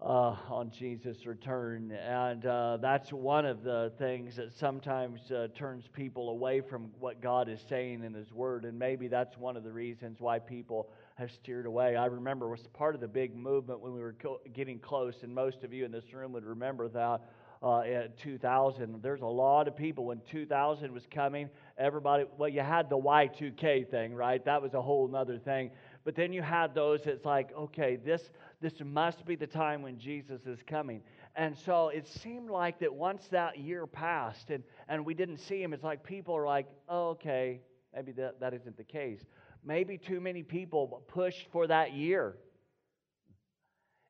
uh, 0.01 0.35
on 0.49 0.71
Jesus' 0.71 1.25
return. 1.25 1.91
And 1.91 2.45
uh, 2.45 2.77
that's 2.81 3.11
one 3.11 3.45
of 3.45 3.63
the 3.63 3.91
things 3.97 4.35
that 4.37 4.53
sometimes 4.57 5.31
uh, 5.31 5.47
turns 5.55 5.85
people 5.91 6.29
away 6.29 6.61
from 6.61 6.89
what 6.99 7.21
God 7.21 7.49
is 7.49 7.59
saying 7.67 8.03
in 8.03 8.13
His 8.13 8.31
Word. 8.31 8.65
And 8.65 8.79
maybe 8.79 9.07
that's 9.07 9.37
one 9.37 9.57
of 9.57 9.63
the 9.63 9.71
reasons 9.71 10.19
why 10.19 10.39
people 10.39 10.89
have 11.15 11.31
steered 11.31 11.65
away. 11.65 11.95
I 11.95 12.05
remember 12.05 12.47
was 12.47 12.61
part 12.73 12.95
of 12.95 13.01
the 13.01 13.07
big 13.07 13.35
movement 13.35 13.81
when 13.81 13.93
we 13.93 13.99
were 13.99 14.15
co- 14.21 14.39
getting 14.53 14.79
close, 14.79 15.23
and 15.23 15.33
most 15.35 15.63
of 15.63 15.73
you 15.73 15.83
in 15.83 15.91
this 15.91 16.13
room 16.13 16.31
would 16.33 16.45
remember 16.45 16.87
that. 16.89 17.21
Uh, 17.61 17.81
at 17.81 18.17
2000, 18.17 19.01
there's 19.01 19.19
a 19.19 19.25
lot 19.25 19.67
of 19.67 19.75
people 19.75 20.05
when 20.05 20.21
2000 20.31 20.93
was 20.93 21.05
coming. 21.13 21.49
Everybody, 21.77 22.23
well, 22.37 22.47
you 22.47 22.61
had 22.61 22.89
the 22.89 22.97
Y2K 22.97 23.91
thing, 23.91 24.15
right? 24.15 24.43
That 24.45 24.61
was 24.61 24.73
a 24.75 24.81
whole 24.81 25.13
other 25.13 25.37
thing. 25.37 25.71
But 26.05 26.15
then 26.15 26.31
you 26.31 26.41
had 26.41 26.73
those 26.73 27.01
that's 27.03 27.25
like, 27.25 27.51
okay, 27.53 27.97
this 27.97 28.31
this 28.61 28.73
must 28.83 29.25
be 29.25 29.35
the 29.35 29.47
time 29.47 29.81
when 29.81 29.97
Jesus 29.97 30.45
is 30.45 30.59
coming. 30.67 31.01
And 31.35 31.57
so 31.57 31.89
it 31.89 32.07
seemed 32.07 32.49
like 32.49 32.79
that 32.79 32.93
once 32.93 33.27
that 33.31 33.57
year 33.57 33.87
passed 33.87 34.49
and, 34.49 34.63
and 34.87 35.05
we 35.05 35.13
didn't 35.13 35.37
see 35.37 35.61
him, 35.61 35.73
it's 35.73 35.83
like 35.83 36.03
people 36.03 36.35
are 36.35 36.45
like, 36.45 36.67
oh, 36.89 37.09
okay, 37.09 37.61
maybe 37.95 38.11
that, 38.13 38.39
that 38.41 38.53
isn't 38.53 38.77
the 38.77 38.83
case. 38.83 39.23
maybe 39.63 39.97
too 39.97 40.19
many 40.19 40.43
people 40.43 41.03
pushed 41.07 41.47
for 41.51 41.67
that 41.67 41.93
year. 41.93 42.35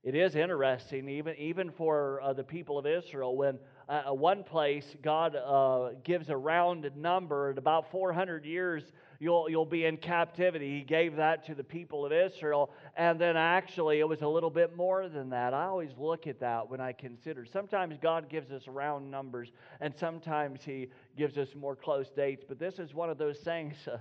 It 0.01 0.15
is 0.15 0.35
interesting, 0.35 1.09
even, 1.09 1.35
even 1.35 1.71
for 1.71 2.21
uh, 2.21 2.31
the 2.31 2.43
people 2.43 2.77
of 2.77 2.85
Israel, 2.85 3.35
when 3.35 3.59
uh, 3.89 4.13
one 4.13 4.43
place 4.43 4.95
God 5.03 5.35
uh, 5.35 5.89
gives 6.03 6.29
a 6.29 6.37
rounded 6.37 6.95
number, 6.95 7.49
at 7.49 7.57
about 7.57 7.91
400 7.91 8.45
years 8.45 8.83
you'll, 9.19 9.49
you'll 9.49 9.65
be 9.65 9.85
in 9.85 9.97
captivity. 9.97 10.79
He 10.79 10.83
gave 10.83 11.17
that 11.17 11.45
to 11.47 11.55
the 11.55 11.63
people 11.63 12.05
of 12.05 12.11
Israel. 12.11 12.71
And 12.95 13.19
then 13.19 13.37
actually, 13.37 13.99
it 13.99 14.07
was 14.07 14.21
a 14.21 14.27
little 14.27 14.49
bit 14.49 14.75
more 14.75 15.07
than 15.09 15.29
that. 15.29 15.53
I 15.53 15.65
always 15.65 15.91
look 15.97 16.25
at 16.25 16.39
that 16.39 16.69
when 16.69 16.79
I 16.79 16.93
consider. 16.93 17.45
Sometimes 17.45 17.97
God 18.01 18.29
gives 18.29 18.51
us 18.51 18.67
round 18.67 19.11
numbers, 19.11 19.51
and 19.81 19.93
sometimes 19.99 20.61
He 20.63 20.89
gives 21.17 21.37
us 21.37 21.49
more 21.55 21.75
close 21.75 22.09
dates. 22.09 22.43
But 22.47 22.59
this 22.59 22.79
is 22.79 22.93
one 22.93 23.09
of 23.09 23.17
those 23.17 23.37
things 23.39 23.75
uh, 23.87 23.97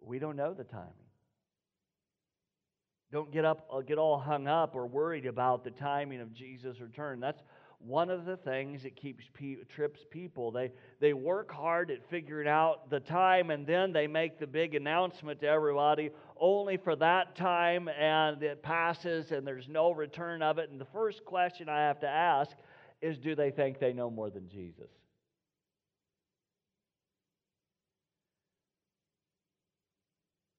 we 0.00 0.18
don't 0.18 0.36
know 0.36 0.54
the 0.54 0.64
timing. 0.64 0.92
Don't 3.12 3.32
get 3.32 3.44
up, 3.44 3.68
uh, 3.72 3.80
get 3.80 3.98
all 3.98 4.18
hung 4.18 4.48
up 4.48 4.74
or 4.74 4.86
worried 4.86 5.26
about 5.26 5.64
the 5.64 5.70
timing 5.70 6.20
of 6.20 6.34
Jesus' 6.34 6.80
return. 6.80 7.20
That's 7.20 7.40
one 7.78 8.10
of 8.10 8.24
the 8.24 8.36
things 8.36 8.82
that 8.82 8.96
keeps 8.96 9.24
pe- 9.34 9.64
trips 9.68 10.00
people. 10.10 10.50
They 10.50 10.72
they 11.00 11.12
work 11.12 11.52
hard 11.52 11.90
at 11.90 12.08
figuring 12.08 12.48
out 12.48 12.90
the 12.90 13.00
time, 13.00 13.50
and 13.50 13.66
then 13.66 13.92
they 13.92 14.06
make 14.06 14.38
the 14.38 14.46
big 14.46 14.74
announcement 14.74 15.40
to 15.40 15.46
everybody, 15.46 16.10
only 16.38 16.76
for 16.76 16.96
that 16.96 17.36
time, 17.36 17.88
and 17.88 18.42
it 18.42 18.62
passes, 18.62 19.30
and 19.30 19.46
there's 19.46 19.68
no 19.68 19.92
return 19.92 20.42
of 20.42 20.58
it. 20.58 20.70
And 20.70 20.80
the 20.80 20.86
first 20.86 21.24
question 21.24 21.68
I 21.68 21.80
have 21.80 22.00
to 22.00 22.08
ask 22.08 22.56
is, 23.00 23.18
do 23.18 23.34
they 23.34 23.50
think 23.50 23.78
they 23.78 23.92
know 23.92 24.10
more 24.10 24.30
than 24.30 24.48
Jesus? 24.48 24.90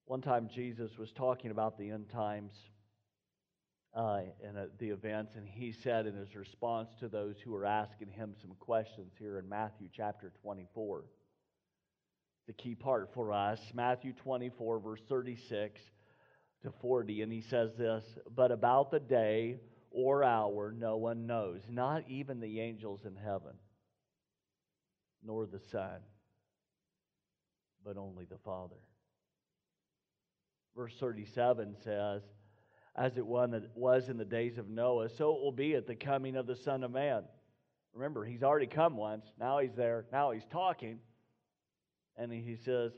One 0.05 0.21
time 0.21 0.47
Jesus 0.53 0.97
was 0.97 1.11
talking 1.11 1.51
about 1.51 1.77
the 1.77 1.89
end 1.89 2.09
times 2.09 2.53
uh, 3.97 4.19
in 4.47 4.55
a, 4.55 4.67
the 4.77 4.89
events, 4.89 5.35
and 5.35 5.47
he 5.47 5.71
said 5.71 6.05
in 6.05 6.15
his 6.15 6.35
response 6.35 6.89
to 6.99 7.07
those 7.07 7.35
who 7.43 7.51
were 7.51 7.65
asking 7.65 8.09
him 8.09 8.35
some 8.39 8.51
questions 8.59 9.11
here 9.17 9.39
in 9.39 9.49
Matthew 9.49 9.87
chapter 9.91 10.31
24, 10.43 11.03
the 12.45 12.53
key 12.53 12.75
part 12.75 13.09
for 13.15 13.33
us, 13.33 13.59
Matthew 13.73 14.13
24, 14.13 14.79
verse 14.79 15.01
36 15.09 15.81
to 16.61 16.71
40, 16.79 17.23
and 17.23 17.33
he 17.33 17.41
says 17.41 17.71
this 17.75 18.03
But 18.35 18.51
about 18.51 18.91
the 18.91 18.99
day 18.99 19.57
or 19.89 20.23
hour 20.23 20.71
no 20.77 20.97
one 20.97 21.25
knows, 21.25 21.61
not 21.67 22.03
even 22.07 22.39
the 22.39 22.61
angels 22.61 23.01
in 23.03 23.15
heaven, 23.15 23.55
nor 25.25 25.47
the 25.47 25.61
Son, 25.71 26.01
but 27.83 27.97
only 27.97 28.25
the 28.25 28.37
Father. 28.45 28.75
Verse 30.75 30.93
37 30.99 31.75
says, 31.83 32.21
As 32.97 33.15
it 33.17 33.25
was 33.25 34.09
in 34.09 34.17
the 34.17 34.25
days 34.25 34.57
of 34.57 34.69
Noah, 34.69 35.09
so 35.09 35.35
it 35.35 35.41
will 35.41 35.51
be 35.51 35.75
at 35.75 35.85
the 35.85 35.95
coming 35.95 36.35
of 36.35 36.47
the 36.47 36.55
Son 36.55 36.83
of 36.83 36.91
Man. 36.91 37.23
Remember, 37.93 38.25
he's 38.25 38.41
already 38.41 38.65
come 38.65 38.97
once. 38.97 39.25
Now 39.39 39.59
he's 39.59 39.75
there. 39.75 40.05
Now 40.11 40.31
he's 40.31 40.45
talking. 40.51 40.99
And 42.17 42.31
he 42.31 42.55
says, 42.55 42.93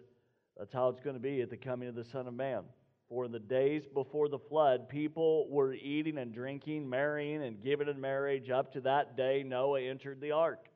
That's 0.58 0.72
how 0.72 0.88
it's 0.90 1.02
going 1.02 1.16
to 1.16 1.22
be 1.22 1.42
at 1.42 1.50
the 1.50 1.58
coming 1.58 1.90
of 1.90 1.96
the 1.96 2.06
Son 2.06 2.28
of 2.28 2.34
Man. 2.34 2.64
For 3.10 3.26
in 3.26 3.32
the 3.32 3.40
days 3.40 3.84
before 3.94 4.30
the 4.30 4.38
flood, 4.38 4.88
people 4.88 5.50
were 5.50 5.74
eating 5.74 6.18
and 6.18 6.34
drinking, 6.34 6.88
marrying 6.88 7.44
and 7.44 7.62
giving 7.62 7.88
in 7.88 8.00
marriage. 8.00 8.50
Up 8.50 8.72
to 8.74 8.82
that 8.82 9.18
day, 9.18 9.44
Noah 9.44 9.82
entered 9.82 10.22
the 10.22 10.32
ark. 10.32 10.68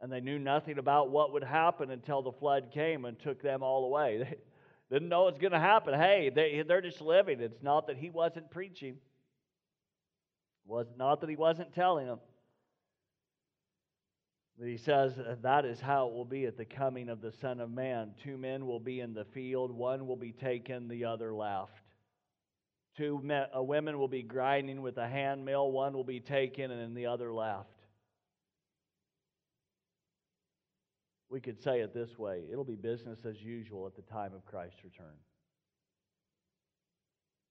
And 0.00 0.12
they 0.12 0.20
knew 0.20 0.38
nothing 0.38 0.78
about 0.78 1.10
what 1.10 1.32
would 1.32 1.44
happen 1.44 1.90
until 1.90 2.20
the 2.20 2.32
flood 2.32 2.70
came 2.74 3.04
and 3.04 3.18
took 3.18 3.40
them 3.40 3.62
all 3.62 3.84
away. 3.84 4.36
Didn't 4.94 5.08
know 5.08 5.26
it's 5.26 5.40
going 5.40 5.52
to 5.52 5.58
happen. 5.58 5.92
Hey, 5.92 6.30
they, 6.32 6.62
they're 6.64 6.80
just 6.80 7.00
living. 7.00 7.40
It's 7.40 7.64
not 7.64 7.88
that 7.88 7.96
he 7.96 8.10
wasn't 8.10 8.48
preaching. 8.52 8.90
It 8.90 10.70
was 10.70 10.86
not 10.96 11.20
that 11.20 11.28
he 11.28 11.34
wasn't 11.34 11.74
telling 11.74 12.06
them. 12.06 12.20
But 14.56 14.68
he 14.68 14.76
says 14.76 15.14
that 15.42 15.64
is 15.64 15.80
how 15.80 16.06
it 16.06 16.12
will 16.12 16.24
be 16.24 16.46
at 16.46 16.56
the 16.56 16.64
coming 16.64 17.08
of 17.08 17.20
the 17.20 17.32
Son 17.32 17.58
of 17.58 17.72
Man. 17.72 18.12
Two 18.22 18.38
men 18.38 18.66
will 18.66 18.78
be 18.78 19.00
in 19.00 19.14
the 19.14 19.24
field, 19.24 19.72
one 19.72 20.06
will 20.06 20.14
be 20.14 20.30
taken, 20.30 20.86
the 20.86 21.06
other 21.06 21.34
left. 21.34 21.72
Two 22.96 23.20
men, 23.20 23.46
uh, 23.56 23.64
women 23.64 23.98
will 23.98 24.06
be 24.06 24.22
grinding 24.22 24.80
with 24.80 24.96
a 24.98 25.08
hand 25.08 25.44
mill, 25.44 25.72
one 25.72 25.94
will 25.94 26.04
be 26.04 26.20
taken 26.20 26.70
and 26.70 26.96
the 26.96 27.06
other 27.06 27.32
left. 27.32 27.73
We 31.34 31.40
could 31.40 31.60
say 31.60 31.80
it 31.80 31.92
this 31.92 32.16
way 32.16 32.42
it'll 32.48 32.62
be 32.62 32.76
business 32.76 33.18
as 33.28 33.42
usual 33.42 33.88
at 33.88 33.96
the 33.96 34.02
time 34.02 34.32
of 34.34 34.46
Christ's 34.46 34.84
return. 34.84 35.16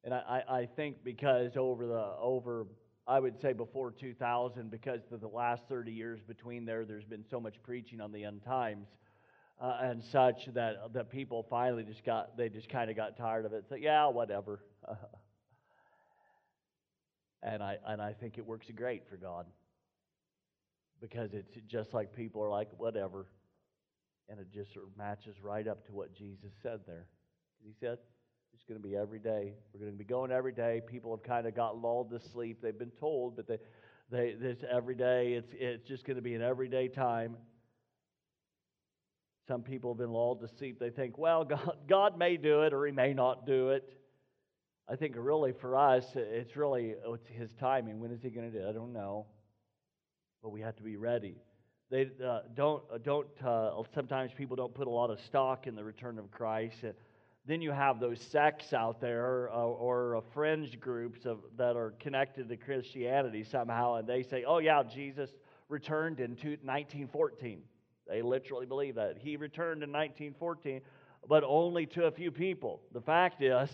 And 0.06 0.14
I, 0.14 0.42
I 0.50 0.66
think 0.74 1.04
because 1.04 1.58
over 1.58 1.86
the 1.86 2.16
over 2.18 2.68
I 3.06 3.20
would 3.20 3.42
say 3.42 3.52
before 3.52 3.92
2000, 3.92 4.72
because 4.72 5.02
of 5.12 5.20
the 5.20 5.28
last 5.28 5.64
30 5.68 5.92
years 5.92 6.22
between 6.26 6.64
there, 6.64 6.86
there's 6.86 7.04
been 7.04 7.26
so 7.30 7.42
much 7.42 7.62
preaching 7.62 8.00
on 8.00 8.14
the 8.14 8.24
end 8.24 8.46
times 8.46 8.88
uh, 9.60 9.80
and 9.82 10.02
such 10.02 10.46
that 10.54 10.94
that 10.94 11.10
people 11.10 11.46
finally 11.50 11.84
just 11.84 12.06
got 12.06 12.38
they 12.38 12.48
just 12.48 12.70
kind 12.70 12.90
of 12.90 12.96
got 12.96 13.18
tired 13.18 13.46
of 13.46 13.52
it. 13.52 13.66
So 13.68 13.76
yeah, 13.76 14.08
whatever. 14.08 14.62
and 17.44 17.62
I 17.62 17.80
and 17.86 18.02
I 18.02 18.14
think 18.14 18.38
it 18.38 18.46
works 18.46 18.68
great 18.74 19.10
for 19.10 19.18
God 19.18 19.46
because 21.02 21.34
it's 21.34 21.52
just 21.68 21.94
like 21.94 22.16
people 22.16 22.42
are 22.42 22.50
like 22.50 22.70
whatever. 22.78 23.26
And 24.30 24.40
it 24.40 24.48
just 24.54 24.74
sort 24.74 24.86
of 24.86 24.98
matches 24.98 25.36
right 25.42 25.68
up 25.68 25.86
to 25.88 25.92
what 25.94 26.14
Jesus 26.14 26.52
said 26.62 26.80
there. 26.88 27.08
He 27.64 27.74
said, 27.80 27.98
it's 28.54 28.64
going 28.64 28.82
to 28.82 28.88
be 28.88 28.96
every 28.96 29.20
day. 29.20 29.54
We're 29.74 29.80
going 29.80 29.92
to 29.92 29.98
be 29.98 30.04
going 30.04 30.32
every 30.32 30.54
day. 30.54 30.82
People 30.86 31.16
have 31.16 31.24
kind 31.24 31.48
of 31.48 31.56
got 31.56 31.78
lulled 31.78 32.12
to 32.12 32.20
sleep. 32.20 32.60
They've 32.62 32.78
been 32.78 32.92
told, 32.92 33.36
but 33.36 33.48
they, 33.48 33.58
they, 34.10 34.36
this 34.40 34.60
every 34.70 34.96
day, 34.96 35.34
it's, 35.34 35.52
it's 35.54 35.88
just 35.88 36.06
going 36.06 36.16
to 36.16 36.22
be 36.22 36.36
an 36.36 36.42
everyday 36.42 36.88
time. 36.88 37.36
Some 39.48 39.64
people 39.64 39.92
have 39.92 39.98
been 39.98 40.12
lulled 40.12 40.42
to 40.42 40.48
sleep. 40.48 40.80
They 40.80 40.92
think, 40.92 41.18
well, 41.18 41.44
God, 41.46 41.78
God 41.90 42.18
may 42.18 42.38
do 42.38 42.62
it 42.62 42.74
or 42.74 42.86
He 42.86 42.92
may 42.92 43.14
not 43.14 43.46
do 43.46 43.70
it. 43.70 43.98
I 44.88 44.96
think 44.96 45.16
really 45.18 45.54
for 45.54 45.78
us, 45.78 46.06
it's 46.16 46.56
really 46.56 46.94
it's 47.06 47.28
His 47.28 47.54
timing. 47.54 48.00
When 48.00 48.12
is 48.12 48.22
He 48.22 48.30
going 48.30 48.52
to 48.52 48.58
do 48.58 48.66
it? 48.66 48.70
I 48.70 48.74
don't 48.74 48.94
know. 48.94 49.26
But 50.42 50.52
we 50.52 50.62
have 50.62 50.76
to 50.76 50.84
be 50.84 50.98
ready. 50.98 51.38
They 51.94 52.10
uh, 52.26 52.40
don't, 52.56 52.82
uh, 52.92 52.98
don't 52.98 53.28
uh, 53.46 53.84
sometimes 53.94 54.32
people 54.36 54.56
don't 54.56 54.74
put 54.74 54.88
a 54.88 54.90
lot 54.90 55.12
of 55.12 55.20
stock 55.20 55.68
in 55.68 55.76
the 55.76 55.84
return 55.84 56.18
of 56.18 56.32
Christ. 56.32 56.78
Then 57.46 57.62
you 57.62 57.70
have 57.70 58.00
those 58.00 58.20
sects 58.20 58.74
out 58.74 59.00
there 59.00 59.52
uh, 59.54 59.58
or, 59.58 60.24
fringe 60.34 60.80
groups 60.80 61.28
of, 61.28 61.42
that 61.56 61.76
are 61.76 61.94
connected 62.00 62.50
to 62.50 62.58
Christianity 62.58 63.44
somehow, 63.44 63.98
and 63.98 64.08
they 64.08 64.24
say, 64.24 64.44
oh, 64.44 64.58
yeah, 64.58 64.82
Jesus 64.82 65.30
returned 65.70 66.20
in 66.20 66.32
1914. 66.32 67.62
They 68.10 68.24
literally 68.24 68.66
believe 68.66 68.96
that. 68.96 69.20
He 69.20 69.38
returned 69.38 69.84
in 69.84 69.92
1914, 69.92 70.82
but 71.30 71.44
only 71.44 71.86
to 71.86 72.06
a 72.06 72.12
few 72.12 72.32
people. 72.32 72.82
The 72.92 73.02
fact 73.02 73.44
is 73.44 73.70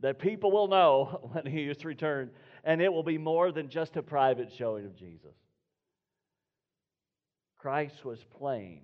that 0.00 0.18
people 0.18 0.50
will 0.50 0.68
know 0.68 1.28
when 1.32 1.44
he 1.44 1.66
has 1.66 1.84
returned, 1.84 2.30
and 2.64 2.80
it 2.80 2.90
will 2.90 3.02
be 3.02 3.18
more 3.18 3.52
than 3.52 3.68
just 3.68 3.98
a 3.98 4.02
private 4.02 4.50
showing 4.56 4.86
of 4.86 4.96
Jesus. 4.96 5.34
Christ 7.58 8.04
was 8.04 8.22
plain. 8.24 8.82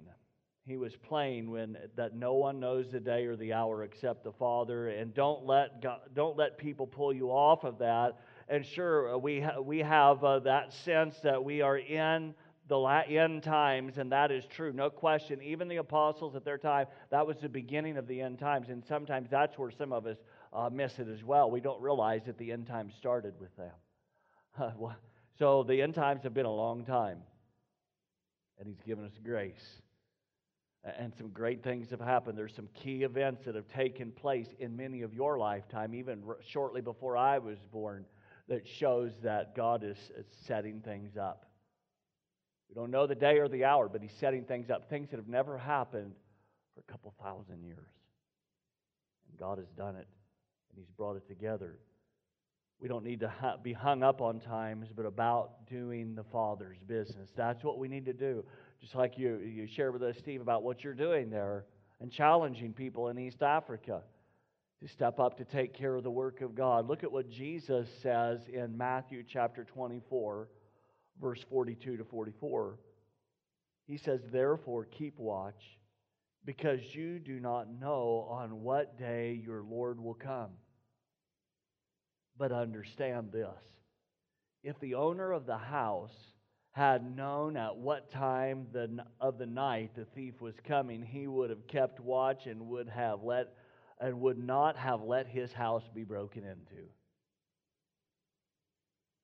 He 0.66 0.76
was 0.76 0.96
plain 0.96 1.50
when 1.50 1.76
that 1.94 2.16
no 2.16 2.34
one 2.34 2.58
knows 2.58 2.90
the 2.90 2.98
day 2.98 3.26
or 3.26 3.37
the 3.37 3.52
hour 3.52 3.84
except 3.84 4.24
the 4.24 4.32
Father, 4.32 4.88
and 4.88 5.14
don't 5.14 5.44
let 5.44 5.82
God, 5.82 6.00
don't 6.14 6.37
let 6.37 6.58
people 6.58 6.87
pull 6.87 7.12
you 7.12 7.28
off 7.30 7.64
of 7.64 7.78
that. 7.78 8.18
And 8.48 8.64
sure, 8.64 9.14
uh, 9.14 9.18
we 9.18 9.40
ha- 9.40 9.60
we 9.60 9.78
have 9.80 10.24
uh, 10.24 10.38
that 10.40 10.72
sense 10.72 11.18
that 11.20 11.44
we 11.44 11.60
are 11.60 11.76
in 11.76 12.34
the 12.66 12.78
end 13.06 13.42
times, 13.42 13.98
and 13.98 14.10
that 14.10 14.32
is 14.32 14.46
true, 14.46 14.72
no 14.72 14.88
question. 14.88 15.40
Even 15.42 15.68
the 15.68 15.76
apostles 15.76 16.34
at 16.34 16.46
their 16.46 16.56
time, 16.56 16.87
that 17.10 17.26
was 17.26 17.37
the 17.37 17.48
beginning 17.48 17.98
of 17.98 18.06
the 18.06 18.22
end 18.22 18.38
times, 18.38 18.70
and 18.70 18.82
sometimes 18.87 19.28
that's 19.30 19.58
where 19.58 19.70
some 19.70 19.92
of 19.92 20.06
us 20.06 20.16
uh, 20.54 20.70
miss 20.72 20.98
it 20.98 21.08
as 21.08 21.22
well. 21.22 21.50
We 21.50 21.60
don't 21.60 21.80
realize 21.82 22.22
that 22.24 22.38
the 22.38 22.52
end 22.52 22.66
times 22.66 22.94
started 22.94 23.34
with 23.38 23.54
them. 23.56 24.72
so 25.38 25.62
the 25.62 25.82
end 25.82 25.94
times 25.94 26.22
have 26.22 26.32
been 26.32 26.46
a 26.46 26.54
long 26.54 26.87
time 26.87 27.18
and 28.58 28.68
He's 28.68 28.80
given 28.86 29.04
us 29.04 29.12
grace. 29.24 29.82
And 30.98 31.14
some 31.16 31.28
great 31.28 31.62
things 31.64 31.90
have 31.90 32.00
happened. 32.00 32.36
There's 32.36 32.54
some 32.54 32.68
key 32.74 33.04
events 33.04 33.46
that 33.46 33.54
have 33.54 33.68
taken 33.68 34.12
place 34.12 34.48
in 34.58 34.76
many 34.76 35.00
of 35.00 35.14
your 35.14 35.38
lifetime, 35.38 35.94
even 35.94 36.22
shortly 36.46 36.82
before 36.82 37.16
I 37.16 37.38
was 37.38 37.56
born, 37.72 38.04
that 38.48 38.68
shows 38.68 39.12
that 39.22 39.54
God 39.54 39.82
is, 39.82 39.96
setting 40.46 40.80
things 40.80 41.16
up. 41.16 41.46
We 42.68 42.74
don't 42.74 42.90
know 42.90 43.06
the 43.06 43.14
day 43.14 43.38
or 43.38 43.48
the 43.48 43.64
hour, 43.64 43.88
but 43.88 44.02
He's 44.02 44.12
setting 44.20 44.44
things 44.44 44.68
up, 44.68 44.90
things 44.90 45.10
that 45.10 45.16
have 45.16 45.28
never 45.28 45.56
happened 45.56 46.12
for 46.74 46.80
a 46.80 46.92
couple 46.92 47.14
thousand 47.22 47.64
years. 47.64 47.88
And 49.30 49.38
God 49.38 49.56
has 49.56 49.68
done 49.78 49.96
it, 49.96 50.06
and 50.68 50.76
He's 50.76 50.90
brought 50.98 51.16
it 51.16 51.26
together. 51.26 51.78
We 52.80 52.88
don't 52.88 53.04
need 53.04 53.20
to 53.20 53.32
be 53.62 53.72
hung 53.72 54.02
up 54.02 54.20
on 54.20 54.40
times, 54.40 54.88
but 54.94 55.06
about 55.06 55.66
doing 55.66 56.14
the 56.14 56.24
Father's 56.24 56.78
business. 56.87 57.30
That's 57.34 57.64
what 57.64 57.78
we 57.78 57.88
need 57.88 58.04
to 58.06 58.12
do. 58.12 58.44
Just 58.80 58.94
like 58.94 59.16
you, 59.16 59.38
you 59.38 59.66
share 59.66 59.92
with 59.92 60.02
us, 60.02 60.18
Steve, 60.18 60.40
about 60.40 60.62
what 60.62 60.84
you're 60.84 60.92
doing 60.92 61.30
there 61.30 61.64
and 62.00 62.10
challenging 62.10 62.72
people 62.72 63.08
in 63.08 63.18
East 63.18 63.42
Africa. 63.42 64.02
to 64.80 64.88
step 64.88 65.18
up 65.18 65.38
to 65.38 65.44
take 65.44 65.72
care 65.72 65.94
of 65.94 66.02
the 66.02 66.10
work 66.10 66.42
of 66.42 66.54
God. 66.54 66.87
Look 66.87 67.04
at 67.04 67.10
what 67.10 67.30
Jesus 67.30 67.88
says 68.02 68.40
in 68.52 68.76
Matthew 68.76 69.22
chapter 69.26 69.64
24, 69.64 70.48
verse 71.20 71.42
42 71.48 71.96
to 71.96 72.04
44. 72.04 72.78
He 73.87 73.96
says, 73.96 74.20
Therefore, 74.30 74.84
keep 74.84 75.18
watch, 75.18 75.78
because 76.44 76.80
you 76.94 77.18
do 77.18 77.40
not 77.40 77.68
know 77.80 78.26
on 78.30 78.62
what 78.62 78.98
day 78.98 79.40
your 79.42 79.62
Lord 79.62 79.98
will 79.98 80.14
come. 80.14 80.50
But 82.36 82.52
understand 82.52 83.30
this 83.32 83.62
if 84.62 84.78
the 84.80 84.94
owner 84.94 85.32
of 85.32 85.46
the 85.46 85.58
house 85.58 86.14
had 86.72 87.16
known 87.16 87.56
at 87.56 87.76
what 87.76 88.10
time 88.10 88.66
the, 88.72 89.04
of 89.20 89.38
the 89.38 89.46
night 89.46 89.94
the 89.94 90.06
thief 90.06 90.40
was 90.40 90.54
coming, 90.66 91.02
he 91.02 91.28
would 91.28 91.50
have 91.50 91.66
kept 91.68 92.00
watch 92.00 92.46
and 92.46 92.66
would 92.66 92.88
have 92.88 93.22
let 93.22 93.54
and 94.00 94.20
would 94.20 94.38
not 94.38 94.76
have 94.76 95.02
let 95.02 95.26
his 95.28 95.52
house 95.52 95.84
be 95.94 96.02
broken 96.02 96.42
into. 96.42 96.82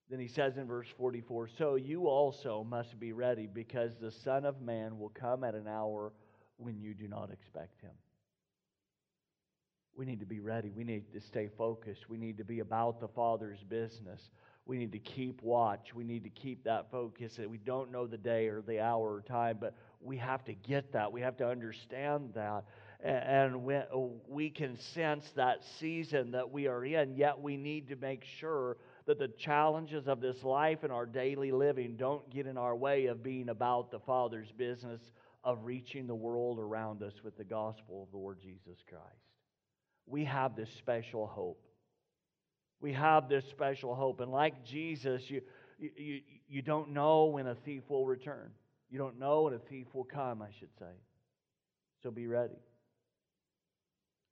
Then 0.08 0.20
he 0.20 0.28
says 0.28 0.56
in 0.56 0.66
verse 0.66 0.88
44 0.96 1.48
So 1.48 1.76
you 1.76 2.06
also 2.06 2.64
must 2.68 2.98
be 2.98 3.12
ready, 3.12 3.46
because 3.46 3.96
the 3.96 4.10
Son 4.10 4.44
of 4.44 4.60
Man 4.60 4.98
will 4.98 5.10
come 5.10 5.44
at 5.44 5.54
an 5.54 5.68
hour 5.68 6.12
when 6.56 6.78
you 6.80 6.94
do 6.94 7.08
not 7.08 7.30
expect 7.30 7.80
him. 7.80 7.92
We 10.00 10.06
need 10.06 10.20
to 10.20 10.26
be 10.26 10.40
ready. 10.40 10.70
We 10.74 10.82
need 10.82 11.12
to 11.12 11.20
stay 11.20 11.50
focused. 11.58 12.08
We 12.08 12.16
need 12.16 12.38
to 12.38 12.44
be 12.44 12.60
about 12.60 13.00
the 13.00 13.08
Father's 13.08 13.62
business. 13.68 14.30
We 14.64 14.78
need 14.78 14.92
to 14.92 14.98
keep 14.98 15.42
watch. 15.42 15.94
We 15.94 16.04
need 16.04 16.24
to 16.24 16.30
keep 16.30 16.64
that 16.64 16.90
focus. 16.90 17.38
We 17.46 17.58
don't 17.58 17.92
know 17.92 18.06
the 18.06 18.16
day 18.16 18.48
or 18.48 18.62
the 18.62 18.80
hour 18.80 19.12
or 19.12 19.20
time, 19.20 19.58
but 19.60 19.74
we 20.00 20.16
have 20.16 20.42
to 20.46 20.54
get 20.54 20.90
that. 20.94 21.12
We 21.12 21.20
have 21.20 21.36
to 21.36 21.46
understand 21.46 22.30
that. 22.34 22.64
And 23.04 23.62
we 24.26 24.48
can 24.48 24.78
sense 24.78 25.30
that 25.36 25.58
season 25.78 26.30
that 26.30 26.50
we 26.50 26.66
are 26.66 26.82
in, 26.82 27.14
yet 27.14 27.38
we 27.38 27.58
need 27.58 27.88
to 27.88 27.96
make 27.96 28.24
sure 28.38 28.78
that 29.04 29.18
the 29.18 29.28
challenges 29.28 30.08
of 30.08 30.22
this 30.22 30.42
life 30.42 30.78
and 30.82 30.90
our 30.90 31.04
daily 31.04 31.52
living 31.52 31.96
don't 31.96 32.30
get 32.30 32.46
in 32.46 32.56
our 32.56 32.74
way 32.74 33.04
of 33.04 33.22
being 33.22 33.50
about 33.50 33.90
the 33.90 34.00
Father's 34.00 34.50
business 34.56 35.02
of 35.44 35.58
reaching 35.66 36.06
the 36.06 36.14
world 36.14 36.58
around 36.58 37.02
us 37.02 37.12
with 37.22 37.36
the 37.36 37.44
gospel 37.44 38.04
of 38.04 38.10
the 38.12 38.16
Lord 38.16 38.38
Jesus 38.40 38.78
Christ. 38.88 39.29
We 40.10 40.24
have 40.24 40.56
this 40.56 40.68
special 40.78 41.26
hope. 41.26 41.62
We 42.80 42.92
have 42.94 43.28
this 43.28 43.44
special 43.50 43.94
hope. 43.94 44.20
And 44.20 44.32
like 44.32 44.64
Jesus, 44.64 45.22
you, 45.28 45.42
you, 45.78 46.20
you 46.48 46.62
don't 46.62 46.90
know 46.90 47.26
when 47.26 47.46
a 47.46 47.54
thief 47.54 47.82
will 47.88 48.06
return. 48.06 48.50
You 48.90 48.98
don't 48.98 49.18
know 49.18 49.42
when 49.42 49.54
a 49.54 49.58
thief 49.58 49.86
will 49.92 50.04
come, 50.04 50.42
I 50.42 50.48
should 50.58 50.70
say. 50.78 50.92
So 52.02 52.10
be 52.10 52.26
ready. 52.26 52.58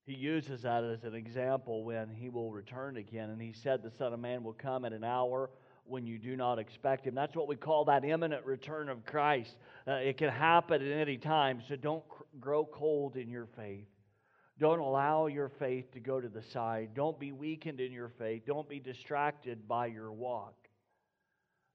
He 0.05 0.15
uses 0.15 0.63
that 0.63 0.85
as 0.85 1.05
an 1.05 1.15
example 1.15 1.85
when 1.85 2.09
he 2.09 2.31
will 2.31 2.51
return 2.51 2.97
again. 2.97 3.31
And 3.31 3.41
he 3.41 3.53
said, 3.53 3.83
The 3.83 3.93
Son 3.99 4.13
of 4.13 4.19
Man 4.19 4.43
will 4.43 4.55
come 4.55 4.85
at 4.85 4.93
an 4.93 5.05
hour 5.05 5.51
when 5.85 6.07
you 6.07 6.19
do 6.19 6.35
not 6.35 6.59
expect 6.59 7.07
him. 7.07 7.15
That's 7.15 7.37
what 7.37 7.47
we 7.47 7.57
call 7.57 7.85
that 7.85 8.05
imminent 8.05 8.45
return 8.45 8.89
of 8.89 9.05
Christ. 9.05 9.57
Uh, 9.87 9.93
it 9.93 10.17
can 10.17 10.31
happen 10.31 10.81
at 10.81 10.99
any 11.01 11.19
time, 11.19 11.63
so 11.69 11.77
don't 11.77 12.07
cr- 12.09 12.23
grow 12.41 12.65
cold 12.65 13.17
in 13.17 13.29
your 13.29 13.47
faith. 13.57 13.87
Don't 14.59 14.81
allow 14.81 15.27
your 15.27 15.49
faith 15.49 15.93
to 15.93 16.01
go 16.01 16.21
to 16.21 16.29
the 16.29 16.43
side. 16.43 16.91
Don't 16.95 17.19
be 17.19 17.31
weakened 17.31 17.81
in 17.81 17.93
your 17.93 18.09
faith. 18.09 18.43
Don't 18.45 18.69
be 18.69 18.81
distracted 18.81 19.69
by 19.69 19.87
your 19.87 20.11
walk. 20.11 20.55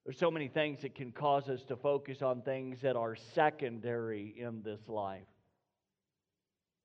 There's 0.05 0.17
so 0.17 0.29
many 0.29 0.49
things 0.49 0.81
that 0.81 0.95
can 0.95 1.13
cause 1.13 1.47
us 1.47 1.63
to 1.69 1.77
focus 1.77 2.21
on 2.21 2.41
things 2.41 2.81
that 2.81 2.97
are 2.97 3.15
secondary 3.15 4.33
in 4.37 4.61
this 4.61 4.81
life. 4.89 5.21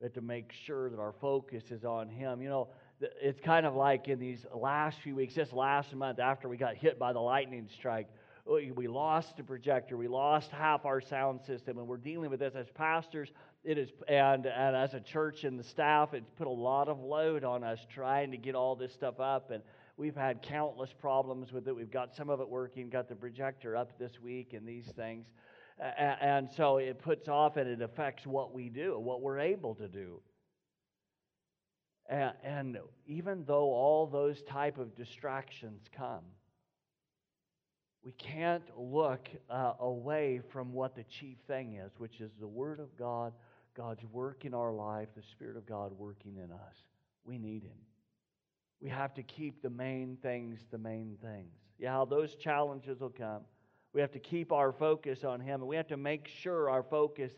But 0.01 0.15
to 0.15 0.21
make 0.21 0.53
sure 0.53 0.89
that 0.89 1.01
our 1.01 1.15
focus 1.21 1.65
is 1.71 1.85
on 1.85 2.09
Him. 2.09 2.41
You 2.41 2.49
know, 2.49 2.69
it's 3.21 3.41
kind 3.41 3.67
of 3.67 3.75
like 3.75 4.07
in 4.07 4.21
these 4.21 4.47
last 4.55 5.01
few 5.01 5.17
weeks, 5.17 5.35
this 5.35 5.53
last 5.53 5.93
month 5.93 6.21
after 6.21 6.49
we 6.49 6.57
got 6.57 6.77
hit 6.77 6.97
by 6.97 7.13
the 7.13 7.19
lightning 7.19 7.69
strike, 7.75 8.07
we 8.47 8.87
lost 8.87 9.37
the 9.37 9.43
projector, 9.43 9.97
we 9.97 10.09
lost 10.09 10.51
half 10.53 10.87
our 10.87 11.01
sound 11.01 11.41
system, 11.47 11.77
and 11.77 11.87
we're 11.87 11.97
dealing 11.97 12.31
with 12.31 12.41
this 12.41 12.55
as 12.55 12.67
pastors 12.71 13.31
it 13.65 13.77
is, 13.77 13.91
and, 14.07 14.47
and 14.47 14.77
as 14.77 14.95
a 14.95 15.01
church 15.01 15.45
and 15.45 15.59
the 15.59 15.65
staff, 15.65 16.15
it's 16.15 16.31
put 16.31 16.47
a 16.47 16.51
lot 16.51 16.89
of 16.89 17.01
load 17.01 17.45
on 17.45 17.65
us 17.65 17.79
trying 17.93 18.31
to 18.31 18.37
get 18.37 18.55
all 18.55 18.77
this 18.77 18.93
stuff 18.93 19.21
up. 19.21 19.51
And 19.51 19.63
we've 19.97 20.17
had 20.17 20.43
countless 20.43 20.91
problems 20.93 21.53
with 21.53 21.67
it. 21.69 21.75
We've 21.75 21.91
got 21.91 22.15
some 22.15 22.31
of 22.31 22.41
it 22.41 22.49
working, 22.49 22.89
got 22.89 23.09
the 23.09 23.17
projector 23.17 23.77
up 23.77 23.99
this 23.99 24.21
week, 24.23 24.53
and 24.55 24.67
these 24.67 24.87
things. 24.97 25.27
And, 25.79 26.17
and 26.21 26.49
so 26.57 26.79
it 26.79 27.01
puts 27.01 27.29
off 27.29 27.57
and 27.57 27.69
it 27.69 27.83
affects 27.83 28.27
what 28.27 28.55
we 28.55 28.69
do, 28.69 28.99
what 28.99 29.23
we're 29.23 29.41
able 29.41 29.75
to 29.77 29.89
do. 29.89 30.21
And, 32.09 32.33
and 32.43 32.79
even 33.07 33.45
though 33.45 33.73
all 33.73 34.07
those 34.07 34.41
type 34.43 34.79
of 34.79 34.97
distractions 34.97 35.83
come, 35.97 36.25
we 38.03 38.13
can't 38.13 38.63
look 38.79 39.29
uh, 39.51 39.73
away 39.81 40.41
from 40.53 40.73
what 40.73 40.95
the 40.95 41.05
chief 41.05 41.37
thing 41.47 41.75
is, 41.75 41.93
which 41.99 42.21
is 42.21 42.31
the 42.41 42.47
Word 42.47 42.81
of 42.81 42.97
God 42.97 43.33
God's 43.79 44.03
work 44.13 44.45
in 44.45 44.55
our 44.55 44.73
life, 44.73 45.07
the 45.17 45.23
Spirit 45.23 45.57
of 45.57 45.65
God 45.65 45.93
working 45.93 46.37
in 46.37 46.51
us. 46.51 46.75
We 47.25 47.39
need 47.39 47.63
Him. 47.63 47.79
We 48.83 48.89
have 48.89 49.15
to 49.15 49.23
keep 49.23 49.63
the 49.63 49.71
main 49.71 50.19
things 50.21 50.59
the 50.73 50.79
main 50.79 51.17
things. 51.23 51.55
Yeah, 51.79 52.05
those 52.11 52.35
challenges 52.35 52.99
will 52.99 53.11
come. 53.11 53.43
We 53.93 54.01
have 54.01 54.11
to 54.13 54.19
keep 54.19 54.51
our 54.51 54.73
focus 54.73 55.23
on 55.23 55.41
Him, 55.41 55.61
and 55.61 55.69
we 55.69 55.77
have 55.77 55.87
to 55.89 55.97
make 55.97 56.27
sure 56.27 56.69
our 56.69 56.83
focus 56.83 57.31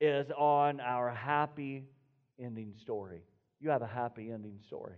is 0.00 0.30
on 0.30 0.80
our 0.80 1.10
happy 1.10 1.84
ending 2.42 2.72
story. 2.80 3.22
You 3.60 3.68
have 3.68 3.82
a 3.82 3.86
happy 3.86 4.30
ending 4.32 4.60
story. 4.66 4.96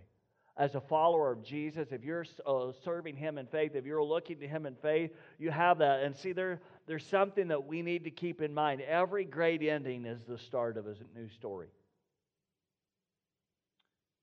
As 0.57 0.75
a 0.75 0.81
follower 0.81 1.33
of 1.33 1.43
Jesus, 1.43 1.89
if 1.91 2.05
you're 2.05 2.25
uh, 2.45 2.71
serving 2.85 3.17
Him 3.17 3.37
in 3.37 3.47
faith, 3.47 3.75
if 3.75 3.85
you're 3.85 4.01
looking 4.01 4.39
to 4.39 4.47
Him 4.47 4.65
in 4.65 4.75
faith, 4.75 5.11
you 5.37 5.51
have 5.51 5.79
that. 5.79 6.03
And 6.03 6.15
see, 6.15 6.31
there, 6.31 6.61
there's 6.87 7.05
something 7.05 7.47
that 7.47 7.65
we 7.65 7.81
need 7.81 8.03
to 8.03 8.11
keep 8.11 8.41
in 8.41 8.53
mind. 8.53 8.81
Every 8.81 9.25
great 9.25 9.63
ending 9.63 10.05
is 10.05 10.19
the 10.27 10.37
start 10.37 10.77
of 10.77 10.87
a 10.87 10.95
new 11.17 11.29
story. 11.29 11.67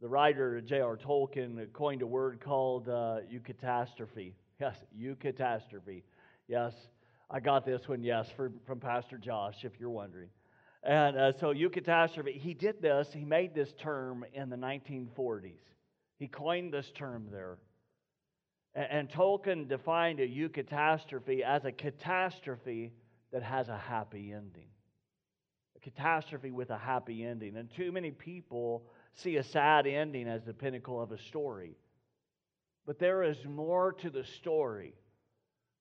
The 0.00 0.08
writer 0.08 0.60
J.R. 0.60 0.96
Tolkien 0.96 1.72
coined 1.72 2.02
a 2.02 2.06
word 2.06 2.40
called 2.40 2.88
uh, 2.88 3.18
eucatastrophe. 3.32 4.32
Yes, 4.60 4.76
eucatastrophe. 4.96 6.02
Yes, 6.48 6.74
I 7.30 7.40
got 7.40 7.64
this 7.64 7.88
one, 7.88 8.02
yes, 8.02 8.28
for, 8.36 8.52
from 8.66 8.78
Pastor 8.78 9.16
Josh, 9.16 9.64
if 9.64 9.72
you're 9.78 9.90
wondering. 9.90 10.28
And 10.82 11.16
uh, 11.16 11.32
so, 11.38 11.54
eucatastrophe, 11.54 12.36
he 12.36 12.54
did 12.54 12.82
this, 12.82 13.08
he 13.12 13.24
made 13.24 13.54
this 13.54 13.72
term 13.80 14.24
in 14.34 14.50
the 14.50 14.56
1940s. 14.56 15.60
He 16.18 16.28
coined 16.28 16.72
this 16.72 16.90
term 16.94 17.28
there. 17.30 17.58
And 18.74 19.08
Tolkien 19.08 19.68
defined 19.68 20.20
a 20.20 20.28
eucatastrophe 20.28 21.42
as 21.42 21.64
a 21.64 21.72
catastrophe 21.72 22.92
that 23.30 23.42
has 23.42 23.68
a 23.68 23.76
happy 23.76 24.32
ending. 24.32 24.68
A 25.76 25.80
catastrophe 25.80 26.50
with 26.50 26.70
a 26.70 26.78
happy 26.78 27.24
ending. 27.24 27.56
And 27.56 27.70
too 27.70 27.92
many 27.92 28.10
people 28.10 28.86
see 29.14 29.36
a 29.36 29.42
sad 29.42 29.86
ending 29.86 30.26
as 30.26 30.42
the 30.44 30.54
pinnacle 30.54 31.00
of 31.02 31.12
a 31.12 31.18
story. 31.18 31.76
But 32.86 32.98
there 32.98 33.22
is 33.22 33.44
more 33.44 33.92
to 33.92 34.10
the 34.10 34.24
story. 34.24 34.94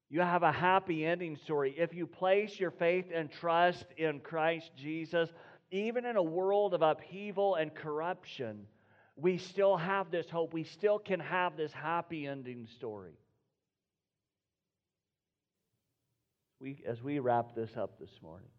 You 0.10 0.19
have 0.19 0.43
a 0.43 0.51
happy 0.51 1.06
ending 1.06 1.38
story. 1.38 1.73
If 1.77 1.93
you 1.93 2.06
place 2.06 2.60
your 2.60 2.71
faith 2.71 3.06
and 3.13 3.32
trust 3.32 3.86
in 3.95 4.19
Christ 4.19 4.71
Jesus, 4.75 5.30
even 5.71 6.06
in 6.06 6.17
a 6.17 6.23
world 6.23 6.73
of 6.73 6.82
upheaval 6.82 7.56
and 7.56 7.73
corruption, 7.73 8.67
we 9.21 9.38
still 9.38 9.77
have 9.77 10.10
this 10.10 10.29
hope. 10.29 10.53
We 10.53 10.63
still 10.63 10.97
can 10.97 11.19
have 11.19 11.55
this 11.55 11.71
happy 11.71 12.25
ending 12.25 12.67
story. 12.75 13.13
We, 16.60 16.81
as 16.88 17.01
we 17.01 17.19
wrap 17.19 17.55
this 17.55 17.71
up 17.77 17.99
this 17.99 18.12
morning, 18.21 18.49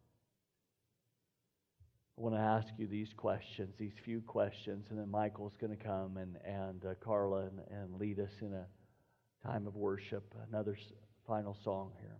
I 2.19 2.21
want 2.21 2.35
to 2.37 2.41
ask 2.41 2.69
you 2.79 2.87
these 2.87 3.13
questions, 3.17 3.75
these 3.79 3.95
few 4.05 4.21
questions, 4.21 4.87
and 4.91 4.99
then 4.99 5.11
Michael's 5.11 5.57
going 5.61 5.77
to 5.77 5.83
come 5.83 6.17
and, 6.17 6.37
and 6.45 6.85
uh, 6.85 6.95
Carla 7.03 7.47
and, 7.47 7.61
and 7.71 7.99
lead 7.99 8.21
us 8.21 8.31
in 8.41 8.53
a 8.53 8.67
time 9.49 9.67
of 9.67 9.75
worship, 9.75 10.35
another 10.49 10.77
final 11.27 11.57
song 11.65 11.93
here. 12.01 12.19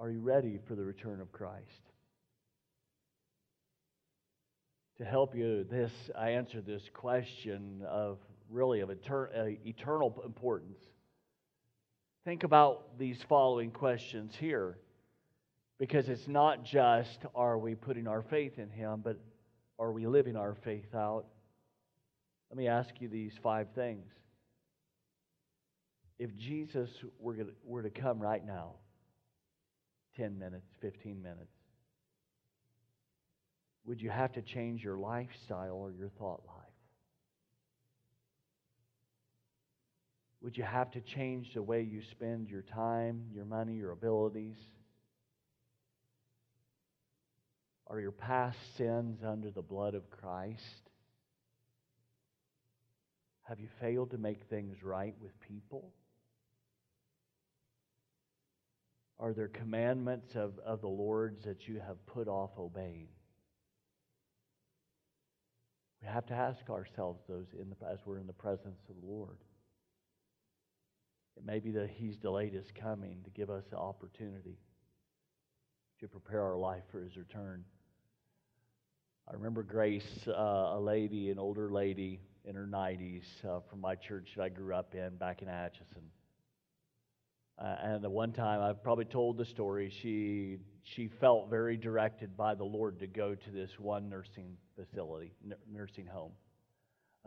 Are 0.00 0.10
you 0.10 0.20
ready 0.20 0.58
for 0.66 0.74
the 0.74 0.84
return 0.84 1.20
of 1.20 1.30
Christ? 1.30 1.92
To 4.98 5.04
help 5.04 5.34
you 5.34 5.64
this 5.64 5.92
I 6.18 6.30
answer 6.30 6.60
this 6.60 6.82
question 6.92 7.82
of 7.88 8.18
really 8.50 8.80
of 8.80 8.88
etern- 8.88 9.36
uh, 9.36 9.58
eternal 9.64 10.20
importance. 10.24 10.78
Think 12.24 12.42
about 12.42 12.98
these 12.98 13.18
following 13.28 13.70
questions 13.70 14.34
here 14.38 14.78
because 15.78 16.08
it's 16.08 16.26
not 16.26 16.64
just 16.64 17.20
are 17.34 17.58
we 17.58 17.74
putting 17.74 18.08
our 18.08 18.22
faith 18.22 18.58
in 18.58 18.70
him 18.70 19.00
but 19.04 19.18
are 19.78 19.92
we 19.92 20.06
living 20.06 20.36
our 20.36 20.56
faith 20.64 20.94
out? 20.94 21.26
Let 22.50 22.58
me 22.58 22.66
ask 22.66 22.90
you 23.00 23.08
these 23.08 23.34
five 23.42 23.68
things. 23.74 24.06
If 26.18 26.34
Jesus 26.36 26.90
were, 27.20 27.36
were 27.64 27.82
to 27.82 27.90
come 27.90 28.18
right 28.18 28.44
now, 28.44 28.72
10 30.16 30.36
minutes, 30.36 30.66
15 30.80 31.22
minutes, 31.22 31.52
Would 33.88 34.02
you 34.02 34.10
have 34.10 34.32
to 34.32 34.42
change 34.42 34.84
your 34.84 34.98
lifestyle 34.98 35.76
or 35.76 35.90
your 35.90 36.10
thought 36.18 36.42
life? 36.46 36.66
Would 40.42 40.58
you 40.58 40.62
have 40.62 40.90
to 40.90 41.00
change 41.00 41.54
the 41.54 41.62
way 41.62 41.80
you 41.80 42.02
spend 42.10 42.50
your 42.50 42.60
time, 42.60 43.24
your 43.34 43.46
money, 43.46 43.76
your 43.76 43.92
abilities? 43.92 44.58
Are 47.86 47.98
your 47.98 48.12
past 48.12 48.58
sins 48.76 49.20
under 49.26 49.50
the 49.50 49.62
blood 49.62 49.94
of 49.94 50.10
Christ? 50.10 50.90
Have 53.44 53.58
you 53.58 53.68
failed 53.80 54.10
to 54.10 54.18
make 54.18 54.42
things 54.50 54.82
right 54.82 55.14
with 55.18 55.32
people? 55.40 55.94
Are 59.18 59.32
there 59.32 59.48
commandments 59.48 60.36
of, 60.36 60.58
of 60.58 60.82
the 60.82 60.88
Lord's 60.88 61.42
that 61.46 61.66
you 61.66 61.80
have 61.80 62.04
put 62.04 62.28
off 62.28 62.50
obeying? 62.58 63.08
We 66.02 66.08
have 66.08 66.26
to 66.26 66.34
ask 66.34 66.68
ourselves 66.70 67.20
those 67.28 67.46
in 67.60 67.70
the, 67.70 67.90
as 67.90 67.98
we're 68.04 68.18
in 68.18 68.26
the 68.26 68.32
presence 68.32 68.80
of 68.88 68.94
the 69.00 69.06
Lord. 69.06 69.38
It 71.36 71.44
may 71.44 71.58
be 71.58 71.70
that 71.72 71.90
He's 71.90 72.16
delayed 72.16 72.52
His 72.52 72.66
coming 72.74 73.18
to 73.24 73.30
give 73.30 73.50
us 73.50 73.64
the 73.70 73.78
opportunity 73.78 74.58
to 76.00 76.08
prepare 76.08 76.42
our 76.42 76.56
life 76.56 76.82
for 76.90 77.00
His 77.00 77.16
return. 77.16 77.64
I 79.28 79.34
remember 79.34 79.62
Grace, 79.62 80.26
uh, 80.26 80.32
a 80.32 80.80
lady, 80.80 81.30
an 81.30 81.38
older 81.38 81.70
lady 81.70 82.20
in 82.44 82.54
her 82.54 82.66
90s 82.66 83.24
uh, 83.44 83.60
from 83.68 83.80
my 83.80 83.94
church 83.94 84.30
that 84.36 84.42
I 84.42 84.48
grew 84.48 84.74
up 84.74 84.94
in 84.94 85.16
back 85.16 85.42
in 85.42 85.48
Atchison. 85.48 86.02
Uh, 87.60 87.74
and 87.82 88.04
the 88.04 88.10
one 88.10 88.32
time 88.32 88.60
I've 88.60 88.82
probably 88.82 89.04
told 89.04 89.36
the 89.36 89.44
story, 89.44 89.90
she 89.90 90.58
she 90.84 91.08
felt 91.08 91.50
very 91.50 91.76
directed 91.76 92.36
by 92.36 92.54
the 92.54 92.64
Lord 92.64 93.00
to 93.00 93.06
go 93.06 93.34
to 93.34 93.50
this 93.50 93.70
one 93.78 94.08
nursing 94.08 94.56
facility, 94.76 95.32
n- 95.44 95.56
nursing 95.70 96.06
home. 96.06 96.32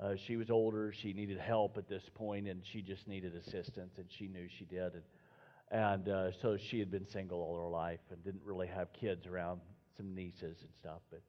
Uh, 0.02 0.16
she 0.16 0.38
was 0.38 0.50
older, 0.50 0.92
she 0.94 1.14
needed 1.14 1.38
help 1.38 1.78
at 1.78 1.88
this 1.88 2.04
point, 2.16 2.48
and 2.48 2.62
she 2.66 2.82
just 2.82 3.08
needed 3.08 3.36
assistance, 3.36 3.98
and 3.98 4.06
she 4.10 4.28
knew 4.28 4.48
she 4.48 4.66
did. 4.66 4.94
And, 4.94 5.04
and 5.70 6.10
uh, 6.10 6.32
so 6.42 6.58
she 6.58 6.80
had 6.80 6.90
been 6.90 7.06
single 7.06 7.40
all 7.40 7.56
her 7.56 7.68
life 7.68 8.00
and 8.10 8.24
didn't 8.24 8.42
really 8.44 8.68
have 8.68 8.92
kids 8.94 9.28
around, 9.28 9.62
some 9.96 10.16
nieces 10.16 10.58
and 10.62 10.72
stuff. 10.80 11.02
But 11.12 11.22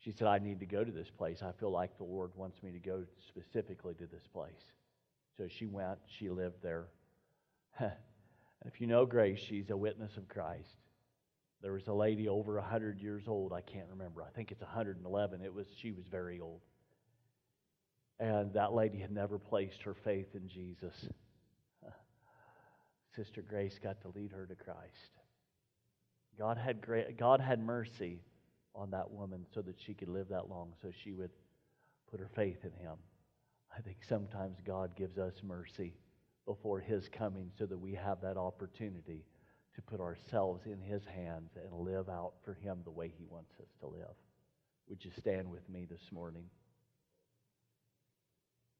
she 0.00 0.12
said, 0.12 0.26
I 0.26 0.38
need 0.38 0.60
to 0.60 0.66
go 0.66 0.84
to 0.84 0.92
this 0.92 1.08
place. 1.08 1.40
I 1.42 1.52
feel 1.52 1.70
like 1.70 1.96
the 1.96 2.04
Lord 2.04 2.32
wants 2.34 2.62
me 2.62 2.72
to 2.72 2.78
go 2.78 3.04
specifically 3.26 3.94
to 3.94 4.06
this 4.06 4.26
place. 4.34 4.72
So 5.38 5.48
she 5.48 5.66
went, 5.66 5.98
she 6.18 6.28
lived 6.28 6.62
there. 6.62 6.88
and 8.64 8.72
if 8.72 8.80
you 8.80 8.86
know 8.86 9.04
Grace, 9.04 9.38
she's 9.38 9.70
a 9.70 9.76
witness 9.76 10.16
of 10.16 10.28
Christ. 10.28 10.76
There 11.62 11.72
was 11.72 11.86
a 11.88 11.92
lady 11.92 12.28
over 12.28 12.54
100 12.54 12.98
years 12.98 13.24
old. 13.28 13.52
I 13.52 13.60
can't 13.60 13.88
remember. 13.90 14.22
I 14.22 14.30
think 14.34 14.50
it's 14.50 14.62
111. 14.62 15.42
It 15.42 15.54
was 15.54 15.66
she 15.76 15.92
was 15.92 16.04
very 16.10 16.40
old. 16.40 16.60
And 18.18 18.54
that 18.54 18.72
lady 18.72 18.98
had 18.98 19.10
never 19.10 19.38
placed 19.38 19.82
her 19.82 19.94
faith 19.94 20.34
in 20.34 20.48
Jesus. 20.48 20.94
Sister 23.16 23.42
Grace 23.42 23.78
got 23.82 24.00
to 24.02 24.08
lead 24.08 24.32
her 24.32 24.46
to 24.46 24.54
Christ. 24.54 25.10
God 26.38 26.56
had, 26.56 26.80
great, 26.80 27.18
God 27.18 27.40
had 27.40 27.60
mercy 27.60 28.20
on 28.74 28.90
that 28.90 29.10
woman 29.10 29.46
so 29.54 29.62
that 29.62 29.76
she 29.78 29.94
could 29.94 30.08
live 30.08 30.28
that 30.28 30.48
long, 30.48 30.72
so 30.82 30.90
she 31.02 31.12
would 31.12 31.30
put 32.10 32.20
her 32.20 32.30
faith 32.34 32.64
in 32.64 32.72
Him. 32.72 32.96
I 33.76 33.80
think 33.80 33.98
sometimes 34.08 34.58
God 34.64 34.96
gives 34.96 35.18
us 35.18 35.34
mercy 35.42 35.94
before 36.46 36.80
His 36.80 37.08
coming 37.08 37.50
so 37.58 37.66
that 37.66 37.78
we 37.78 37.94
have 37.94 38.20
that 38.22 38.36
opportunity 38.36 39.24
to 39.74 39.82
put 39.82 40.00
ourselves 40.00 40.66
in 40.66 40.80
His 40.80 41.04
hands 41.04 41.50
and 41.56 41.72
live 41.72 42.08
out 42.08 42.34
for 42.44 42.54
Him 42.54 42.78
the 42.84 42.90
way 42.90 43.12
He 43.18 43.24
wants 43.28 43.52
us 43.60 43.68
to 43.80 43.86
live. 43.86 44.14
Would 44.88 45.04
you 45.04 45.10
stand 45.18 45.50
with 45.50 45.68
me 45.68 45.86
this 45.88 46.12
morning? 46.12 46.44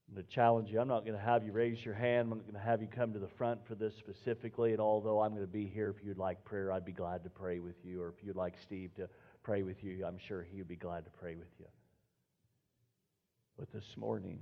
I'm 0.08 0.16
going 0.16 0.26
to 0.26 0.32
challenge 0.32 0.70
you. 0.70 0.80
I'm 0.80 0.88
not 0.88 1.06
going 1.06 1.18
to 1.18 1.24
have 1.24 1.44
you 1.44 1.52
raise 1.52 1.82
your 1.82 1.94
hand. 1.94 2.30
I'm 2.30 2.38
not 2.38 2.42
going 2.42 2.54
to 2.54 2.60
have 2.60 2.82
you 2.82 2.88
come 2.88 3.14
to 3.14 3.18
the 3.18 3.28
front 3.38 3.66
for 3.66 3.74
this 3.74 3.94
specifically. 3.96 4.72
And 4.72 4.80
although 4.80 5.20
I'm 5.20 5.30
going 5.30 5.46
to 5.46 5.46
be 5.46 5.66
here, 5.66 5.94
if 5.96 6.04
you'd 6.04 6.18
like 6.18 6.44
prayer, 6.44 6.70
I'd 6.70 6.84
be 6.84 6.92
glad 6.92 7.24
to 7.24 7.30
pray 7.30 7.58
with 7.58 7.76
you. 7.82 8.02
Or 8.02 8.08
if 8.08 8.24
you'd 8.24 8.36
like 8.36 8.54
Steve 8.62 8.94
to 8.96 9.08
pray 9.42 9.62
with 9.62 9.82
you, 9.82 10.04
I'm 10.06 10.18
sure 10.18 10.42
he 10.42 10.58
would 10.58 10.68
be 10.68 10.76
glad 10.76 11.06
to 11.06 11.10
pray 11.10 11.36
with 11.36 11.48
you. 11.58 11.66
But 13.58 13.72
this 13.72 13.96
morning, 13.96 14.40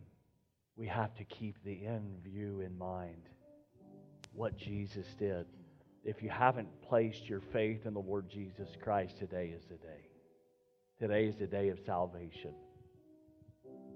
we 0.76 0.86
have 0.86 1.14
to 1.16 1.24
keep 1.24 1.56
the 1.64 1.86
end 1.86 2.18
view 2.24 2.60
in 2.60 2.76
mind 2.76 3.28
what 4.32 4.56
Jesus 4.56 5.06
did. 5.18 5.46
If 6.04 6.22
you 6.22 6.30
haven't 6.30 6.68
placed 6.82 7.28
your 7.28 7.40
faith 7.52 7.86
in 7.86 7.94
the 7.94 8.00
Lord 8.00 8.28
Jesus 8.28 8.68
Christ, 8.82 9.18
today 9.18 9.54
is 9.56 9.64
the 9.66 9.76
day. 9.76 10.08
Today 10.98 11.26
is 11.26 11.36
the 11.36 11.46
day 11.46 11.68
of 11.68 11.78
salvation. 11.84 12.54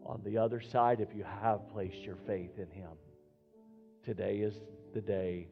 On 0.04 0.20
the 0.24 0.38
other 0.38 0.60
side, 0.60 1.00
if 1.00 1.14
you 1.16 1.24
have 1.24 1.68
placed 1.72 2.02
your 2.02 2.18
faith 2.26 2.58
in 2.58 2.70
Him, 2.70 2.92
today 4.04 4.36
is 4.36 4.54
the 4.94 5.00
day 5.00 5.48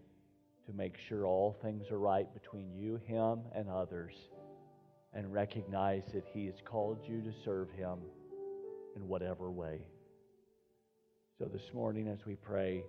to 0.66 0.72
make 0.72 0.96
sure 1.08 1.26
all 1.26 1.56
things 1.60 1.90
are 1.90 1.98
right 1.98 2.32
between 2.34 2.72
you, 2.72 3.00
Him, 3.04 3.40
and 3.54 3.68
others, 3.68 4.14
and 5.12 5.32
recognize 5.32 6.04
that 6.12 6.24
He 6.32 6.46
has 6.46 6.54
called 6.64 6.98
you 7.08 7.20
to 7.22 7.32
serve 7.44 7.70
Him 7.72 7.98
in 8.94 9.08
whatever 9.08 9.50
way. 9.50 9.80
So 11.40 11.46
this 11.46 11.74
morning, 11.74 12.06
as 12.06 12.24
we 12.24 12.36
pray, 12.36 12.84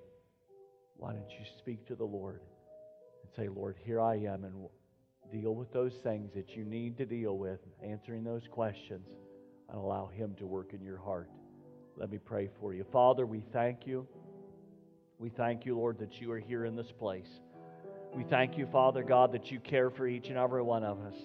why 0.97 1.13
don't 1.13 1.31
you 1.31 1.45
speak 1.57 1.87
to 1.87 1.95
the 1.95 2.05
Lord 2.05 2.41
and 3.23 3.31
say, 3.35 3.49
Lord, 3.49 3.75
here 3.83 3.99
I 3.99 4.17
am, 4.17 4.43
and 4.43 4.53
deal 5.31 5.55
with 5.55 5.73
those 5.73 5.93
things 6.03 6.31
that 6.35 6.55
you 6.55 6.63
need 6.63 6.95
to 6.99 7.07
deal 7.07 7.39
with, 7.39 7.59
answering 7.83 8.23
those 8.23 8.43
questions, 8.51 9.07
and 9.67 9.79
allow 9.79 10.11
Him 10.13 10.35
to 10.37 10.45
work 10.45 10.73
in 10.73 10.83
your 10.83 10.99
heart. 10.99 11.31
Let 11.97 12.11
me 12.11 12.19
pray 12.19 12.51
for 12.59 12.71
you. 12.71 12.85
Father, 12.91 13.25
we 13.25 13.43
thank 13.51 13.87
you. 13.87 14.07
We 15.17 15.29
thank 15.29 15.65
you, 15.65 15.75
Lord, 15.75 15.97
that 15.97 16.21
you 16.21 16.31
are 16.31 16.39
here 16.39 16.65
in 16.65 16.75
this 16.75 16.91
place. 16.91 17.39
We 18.13 18.25
thank 18.25 18.59
you, 18.59 18.67
Father 18.67 19.01
God, 19.01 19.31
that 19.31 19.49
you 19.49 19.59
care 19.59 19.89
for 19.89 20.05
each 20.05 20.27
and 20.27 20.37
every 20.37 20.61
one 20.61 20.83
of 20.83 20.99
us. 21.01 21.17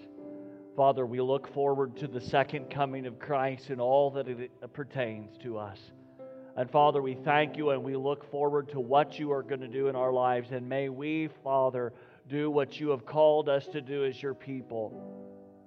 Father, 0.75 1.05
we 1.05 1.21
look 1.21 1.53
forward 1.53 1.99
to 1.99 2.07
the 2.07 2.21
second 2.23 2.71
coming 2.71 3.05
of 3.05 3.19
Christ 3.19 3.69
and 3.69 3.79
all 3.79 4.11
that 4.13 4.27
it 4.27 4.51
pertains 4.73 5.37
to 5.43 5.59
us. 5.59 5.79
And 6.61 6.71
Father, 6.71 7.01
we 7.01 7.15
thank 7.15 7.57
you 7.57 7.71
and 7.71 7.83
we 7.83 7.97
look 7.97 8.31
forward 8.31 8.69
to 8.73 8.81
what 8.81 9.19
you 9.19 9.33
are 9.33 9.43
going 9.43 9.63
to 9.63 9.67
do 9.67 9.89
in 9.89 9.97
our 9.97 10.13
lives. 10.13 10.51
And 10.51 10.69
may 10.69 10.91
we, 10.91 11.31
Father, 11.43 11.95
do 12.29 12.51
what 12.51 12.79
you 12.79 12.91
have 12.91 13.07
called 13.07 13.49
us 13.49 13.67
to 13.69 13.81
do 13.81 14.05
as 14.05 14.23
your 14.23 14.35
people. 14.35 14.93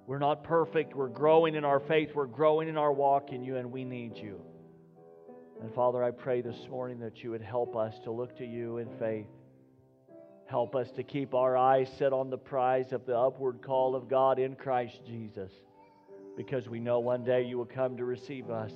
We're 0.06 0.20
not 0.20 0.44
perfect. 0.44 0.94
We're 0.94 1.08
growing 1.08 1.56
in 1.56 1.64
our 1.64 1.80
faith. 1.80 2.14
We're 2.14 2.26
growing 2.26 2.68
in 2.68 2.78
our 2.78 2.92
walk 2.92 3.32
in 3.32 3.42
you, 3.42 3.56
and 3.56 3.72
we 3.72 3.84
need 3.84 4.16
you. 4.16 4.40
And 5.60 5.74
Father, 5.74 6.00
I 6.00 6.12
pray 6.12 6.42
this 6.42 6.68
morning 6.70 7.00
that 7.00 7.24
you 7.24 7.32
would 7.32 7.42
help 7.42 7.74
us 7.74 7.98
to 8.04 8.12
look 8.12 8.38
to 8.38 8.46
you 8.46 8.78
in 8.78 8.88
faith. 8.96 9.26
Help 10.46 10.76
us 10.76 10.92
to 10.92 11.02
keep 11.02 11.34
our 11.34 11.56
eyes 11.56 11.90
set 11.98 12.12
on 12.12 12.30
the 12.30 12.38
prize 12.38 12.92
of 12.92 13.04
the 13.04 13.18
upward 13.18 13.62
call 13.62 13.96
of 13.96 14.08
God 14.08 14.38
in 14.38 14.54
Christ 14.54 15.00
Jesus, 15.04 15.50
because 16.36 16.68
we 16.68 16.78
know 16.78 17.00
one 17.00 17.24
day 17.24 17.42
you 17.42 17.58
will 17.58 17.64
come 17.64 17.96
to 17.96 18.04
receive 18.04 18.48
us. 18.48 18.70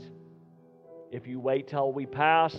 If 1.10 1.26
you 1.26 1.40
wait 1.40 1.68
till 1.68 1.92
we 1.92 2.06
pass, 2.06 2.54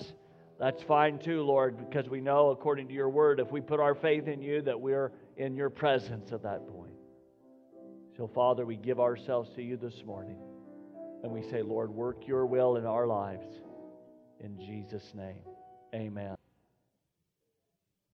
that's 0.59 0.81
fine 0.83 1.19
too, 1.19 1.43
Lord, 1.43 1.77
because 1.77 2.09
we 2.09 2.19
know, 2.19 2.49
according 2.49 2.87
to 2.89 2.93
your 2.93 3.09
word, 3.09 3.39
if 3.39 3.51
we 3.51 3.61
put 3.61 3.79
our 3.79 3.95
faith 3.95 4.27
in 4.27 4.41
you, 4.41 4.61
that 4.63 4.79
we're 4.79 5.11
in 5.37 5.55
your 5.55 5.69
presence 5.69 6.31
at 6.31 6.43
that 6.43 6.67
point. 6.67 6.93
So, 8.17 8.27
Father, 8.27 8.65
we 8.65 8.75
give 8.75 8.99
ourselves 8.99 9.49
to 9.55 9.61
you 9.61 9.77
this 9.77 10.03
morning. 10.05 10.37
And 11.23 11.31
we 11.31 11.41
say, 11.49 11.61
Lord, 11.61 11.89
work 11.89 12.27
your 12.27 12.45
will 12.45 12.77
in 12.77 12.85
our 12.85 13.07
lives. 13.07 13.47
In 14.41 14.57
Jesus' 14.57 15.13
name, 15.15 15.43
amen. 15.93 16.38